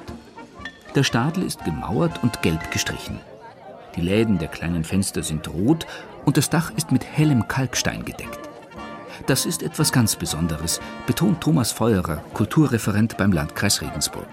[0.96, 3.20] Der Stadel ist gemauert und gelb gestrichen.
[3.96, 5.86] Die Läden der kleinen Fenster sind rot
[6.26, 8.40] und das Dach ist mit hellem Kalkstein gedeckt.
[9.28, 14.28] Das ist etwas ganz Besonderes, betont Thomas Feuerer, Kulturreferent beim Landkreis Regensburg.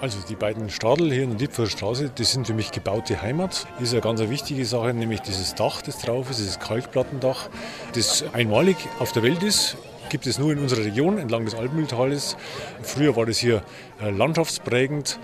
[0.00, 3.66] Also die beiden Stadel hier in der Diepfer Straße, das sind für mich gebaute Heimat.
[3.80, 7.48] Das ist eine ganz wichtige Sache, nämlich dieses Dach, das drauf ist, dieses Kalkplattendach,
[7.94, 9.76] das einmalig auf der Welt ist.
[10.08, 12.36] Gibt es nur in unserer Region entlang des Altmühltales.
[12.82, 13.62] Früher war das hier
[14.00, 15.18] äh, landschaftsprägend.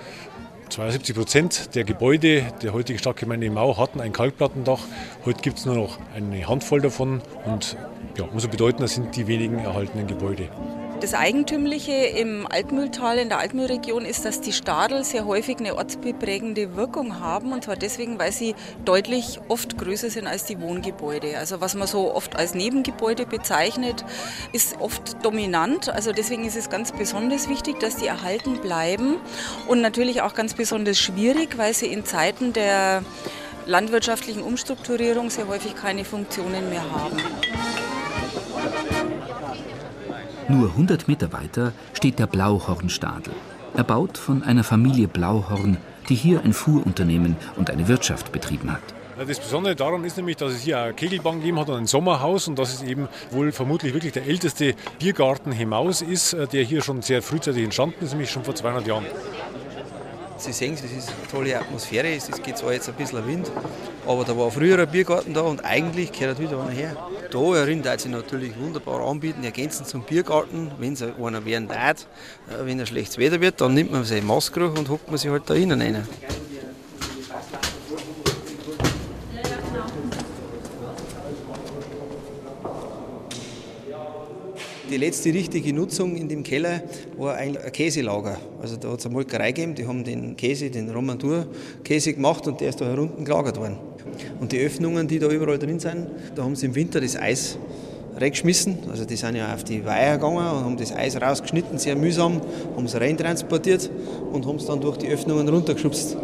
[0.69, 4.81] 72 Prozent der Gebäude der heutigen Stadtgemeinde Mau hatten ein Kalkplattendach.
[5.25, 7.77] Heute gibt es nur noch eine Handvoll davon und
[8.19, 10.49] ja, umso bedeutender sind die wenigen erhaltenen Gebäude.
[11.05, 16.77] Das Eigentümliche im Altmühltal, in der Altmühlregion, ist, dass die Stadel sehr häufig eine ortsbeprägende
[16.77, 17.53] Wirkung haben.
[17.53, 18.55] Und zwar deswegen, weil sie
[18.87, 21.37] deutlich oft größer sind als die Wohngebäude.
[21.37, 24.03] Also was man so oft als Nebengebäude bezeichnet,
[24.55, 25.91] ist oft dominant.
[25.91, 29.17] Also deswegen ist es ganz besonders wichtig, dass die erhalten bleiben.
[29.69, 33.05] Und natürlich auch ganz besonders schwierig, weil sie in Zeiten der
[33.67, 37.19] landwirtschaftlichen Umstrukturierung sehr häufig keine Funktionen mehr haben.
[40.47, 43.33] Nur 100 Meter weiter steht der Blauhornstadel,
[43.75, 45.79] erbaut von einer Familie Blauhorn,
[46.11, 48.83] die hier ein Fuhrunternehmen und eine Wirtschaft betrieben hat.
[49.27, 52.47] Das Besondere daran ist nämlich, dass es hier eine Kegelbahn gegeben hat und ein Sommerhaus
[52.47, 56.83] und dass es eben wohl vermutlich wirklich der älteste Biergarten Hemaus ist, äh, der hier
[56.83, 59.07] schon sehr frühzeitig entstanden ist, nämlich schon vor 200 Jahren.
[60.37, 62.09] Sie sehen, das ist eine tolle Atmosphäre.
[62.15, 63.51] Es geht zwar jetzt ein bisschen Wind,
[64.07, 66.97] aber da war früher ein Biergarten da und eigentlich gehört wieder einer her.
[67.31, 70.71] Da erinnert sich natürlich wunderbar anbieten, ergänzend zum Biergarten.
[70.79, 72.07] Wenn es einer werden darf,
[72.49, 75.31] äh, wenn ein schlechtes Wetter wird, dann nimmt man seine Maske und hockt man sich
[75.31, 76.07] halt da innen rein.
[84.95, 86.81] Die letzte richtige Nutzung in dem Keller
[87.17, 88.39] war ein Käselager.
[88.63, 92.61] Also da hat es eine Molkerei gegeben, die haben den Käse, den Romandur-Käse gemacht und
[92.61, 93.77] der ist da herunten gelagert worden.
[94.39, 97.59] Und die Öffnungen, die da überall drin sind, da haben sie im Winter das Eis
[98.17, 98.79] reingeschmissen.
[98.89, 102.41] Also die sind ja auf die Weiher gegangen und haben das Eis rausgeschnitten, sehr mühsam,
[102.77, 103.91] haben es reintransportiert
[104.33, 106.17] und haben es dann durch die Öffnungen runtergeschubst.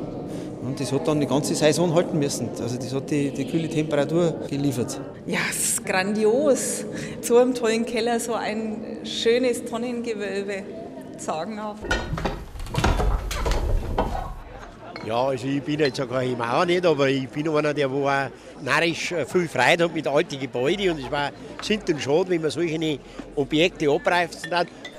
[0.62, 2.51] Und das hat dann die ganze Saison halten müssen.
[2.62, 5.01] Also das hat die, die kühle Temperatur geliefert.
[5.27, 6.85] Ja, es ist grandios.
[7.21, 10.62] So einem tollen Keller so ein schönes Tonnengewölbe.
[11.18, 11.83] Sagenhaft.
[15.07, 18.09] Ja, also ich bin jetzt sogar im Mauer nicht, aber ich bin einer, der wo
[18.09, 18.29] auch
[18.62, 21.31] narrisch viel Freude hat mit alten Gebäuden und es war
[21.62, 22.99] sind dann schade, wenn man solche
[23.35, 24.49] Objekte abreißt.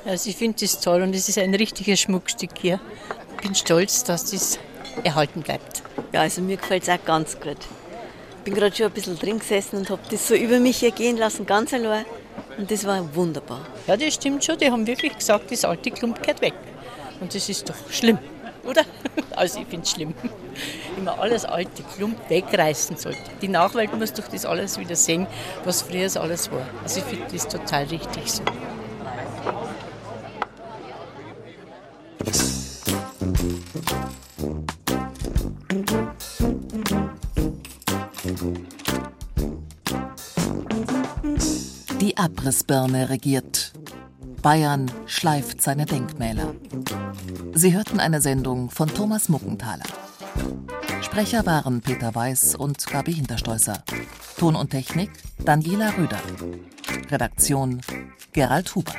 [0.05, 2.80] Also ich finde das toll und es ist ein richtiges Schmuckstück hier.
[3.36, 4.59] Ich bin stolz, dass das
[5.03, 5.84] erhalten bleibt.
[6.11, 7.57] Ja, also mir gefällt es auch ganz gut.
[8.41, 11.15] Ich bin gerade schon ein bisschen drin gesessen und habe das so über mich ergehen
[11.15, 12.05] lassen, ganz allein.
[12.57, 13.61] Und das war wunderbar.
[13.85, 14.57] Ja, das stimmt schon.
[14.57, 16.55] Die haben wirklich gesagt, das alte Klump geht weg.
[17.19, 18.17] Und das ist doch schlimm,
[18.63, 18.81] oder?
[19.35, 20.15] Also ich finde es schlimm.
[21.05, 23.19] Man alles alte Klump wegreißen sollte.
[23.43, 25.27] Die Nachwelt muss doch das alles wieder sehen,
[25.63, 26.67] was früher alles war.
[26.81, 28.41] Also ich finde das total richtig so.
[41.99, 43.73] Die Abrissbirne regiert.
[44.41, 46.55] Bayern schleift seine Denkmäler.
[47.53, 49.83] Sie hörten eine Sendung von Thomas Muckenthaler.
[51.01, 53.83] Sprecher waren Peter Weiß und Gabi Hinterstäußer.
[54.37, 55.11] Ton und Technik
[55.45, 56.19] Daniela Rüder.
[57.11, 57.81] Redaktion
[58.33, 58.95] Gerald Huber.